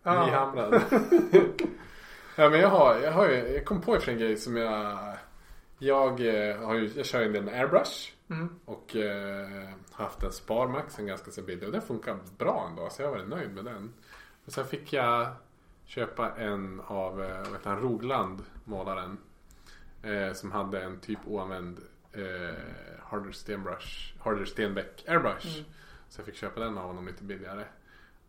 Ja. 0.03 0.27
Nyhamrad. 0.27 0.83
ja 2.37 2.51
men 2.51 2.61
jag 2.61 2.69
har, 2.69 2.99
jag 2.99 3.13
har 3.13 3.29
ju, 3.29 3.35
jag 3.35 3.65
kom 3.65 3.81
på 3.81 3.99
en 4.07 4.19
grej 4.19 4.37
som 4.37 4.57
jag 4.57 4.99
Jag 5.79 6.21
eh, 6.21 6.57
har 6.57 6.75
ju, 6.75 6.91
jag 6.97 7.07
kör 7.07 7.23
en 7.23 7.33
del 7.33 7.45
med 7.45 7.61
airbrush. 7.61 8.13
Mm. 8.31 8.61
Och 8.65 8.97
eh, 8.97 9.69
haft 9.93 10.23
en 10.23 10.33
Sparmax, 10.33 10.99
en 10.99 11.07
ganska 11.07 11.31
så 11.31 11.43
billig. 11.43 11.67
Och 11.67 11.73
den 11.73 11.83
funkar 11.83 12.19
bra 12.39 12.67
ändå, 12.71 12.91
så 12.91 13.03
jag 13.03 13.11
var 13.11 13.19
nöjd 13.19 13.55
med 13.55 13.65
den. 13.65 13.93
Och 14.47 14.53
sen 14.53 14.65
fick 14.65 14.93
jag 14.93 15.29
köpa 15.85 16.31
en 16.37 16.81
av, 16.87 17.23
eh, 17.23 17.39
vad 17.39 17.53
heter 17.53 17.71
han, 17.71 17.81
Rogland, 17.81 18.43
målaren. 18.65 19.19
Eh, 20.03 20.33
som 20.33 20.53
hade 20.53 20.83
en 20.83 21.01
typ 21.01 21.19
oanvänd 21.27 21.79
eh, 22.13 22.55
Harder 23.01 23.33
Stenbrush, 23.33 24.15
Harder 24.21 24.45
Stenbeck 24.45 25.05
airbrush. 25.09 25.59
Mm. 25.59 25.71
Så 26.09 26.21
jag 26.21 26.27
fick 26.27 26.37
köpa 26.37 26.61
den 26.61 26.79
av 26.79 26.87
honom 26.87 27.07
lite 27.07 27.25
billigare. 27.25 27.65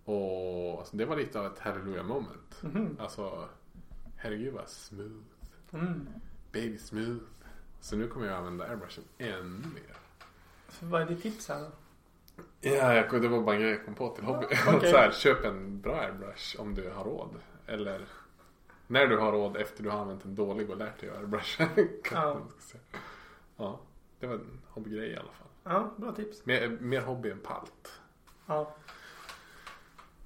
Och 0.05 0.79
alltså, 0.79 0.97
det 0.97 1.05
var 1.05 1.15
lite 1.15 1.39
av 1.39 1.45
ett 1.45 1.59
hallelujah 1.59 2.05
moment. 2.05 2.61
Mhm. 2.61 2.97
Alltså, 2.99 3.49
herregud 4.17 4.53
vad 4.53 4.69
smooth. 4.69 5.23
Mm. 5.73 6.07
Baby 6.51 6.77
smooth. 6.77 7.23
Så 7.79 7.95
nu 7.95 8.07
kommer 8.07 8.27
jag 8.27 8.35
använda 8.35 8.65
airbrushen 8.65 9.03
ännu 9.17 9.67
mer. 9.67 9.97
Så 10.69 10.85
vad 10.85 11.01
är 11.01 11.05
ditt 11.05 11.21
tips 11.21 11.49
här 11.49 11.59
då? 11.59 11.69
Ja, 12.61 12.93
jag, 12.93 13.21
det 13.21 13.27
var 13.27 13.41
bara 13.41 13.55
en 13.55 13.61
grej 13.61 13.71
jag 13.71 13.85
kom 13.85 13.95
på 13.95 14.09
till 14.09 14.23
hobby. 14.23 14.45
Okej. 14.67 14.91
så 14.91 14.97
här, 14.97 15.11
köp 15.11 15.45
en 15.45 15.81
bra 15.81 15.95
airbrush 15.99 16.59
om 16.59 16.75
du 16.75 16.89
har 16.89 17.03
råd. 17.03 17.35
Eller 17.67 18.05
när 18.87 19.07
du 19.07 19.17
har 19.17 19.31
råd 19.31 19.57
efter 19.57 19.83
du 19.83 19.89
har 19.89 19.99
använt 19.99 20.25
en 20.25 20.35
dålig 20.35 20.69
och 20.69 20.77
lärt 20.77 20.99
dig 20.99 21.09
att 21.09 21.17
airbrush. 21.17 21.61
Ja. 22.11 22.41
ja, 23.57 23.79
det 24.19 24.27
var 24.27 24.35
en 24.35 24.61
hobbygrej 24.67 25.09
i 25.09 25.17
alla 25.17 25.31
fall. 25.31 25.47
Ja, 25.63 25.93
bra 25.97 26.11
tips. 26.11 26.45
Mer, 26.45 26.69
mer 26.69 27.01
hobby 27.01 27.31
än 27.31 27.39
palt. 27.39 28.01
Ja. 28.45 28.75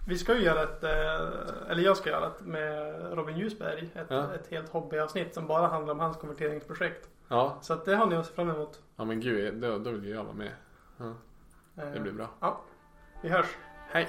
Vi 0.09 0.17
ska 0.17 0.35
ju 0.35 0.41
göra 0.43 0.63
ett, 0.63 0.83
eh, 0.83 1.69
eller 1.71 1.83
jag 1.83 1.97
ska 1.97 2.09
göra 2.09 2.27
ett 2.27 2.41
med 2.41 2.95
Robin 3.17 3.37
Ljusberg. 3.37 3.89
Ett, 3.95 4.07
Ja. 4.09 4.33
ett 4.33 4.47
helt 4.51 4.69
hobbyavsnitt 4.69 5.33
som 5.33 5.47
bara 5.47 5.67
handlar 5.67 5.93
om 5.93 5.99
hans 5.99 6.17
konverteringsprojekt. 6.17 7.09
Ja, 7.27 7.57
Så 7.61 7.75
det 7.75 7.95
har 7.95 8.05
ni 8.05 8.15
att 8.15 8.25
se 8.25 8.33
fram 8.33 8.49
emot. 8.49 8.79
ja 8.95 9.05
men 9.05 9.19
gud, 9.19 9.53
då, 9.55 9.77
då 9.77 9.91
vill 9.91 10.05
ju 10.05 10.13
jag 10.15 10.23
vara 10.23 10.33
med. 10.35 10.51
Ja, 10.97 11.13
Eh, 11.83 11.91
det 11.93 11.99
blir 11.99 12.11
bra. 12.11 12.27
Ja, 12.39 12.61
vi 13.21 13.29
hörs. 13.29 13.57
Hej! 13.91 14.07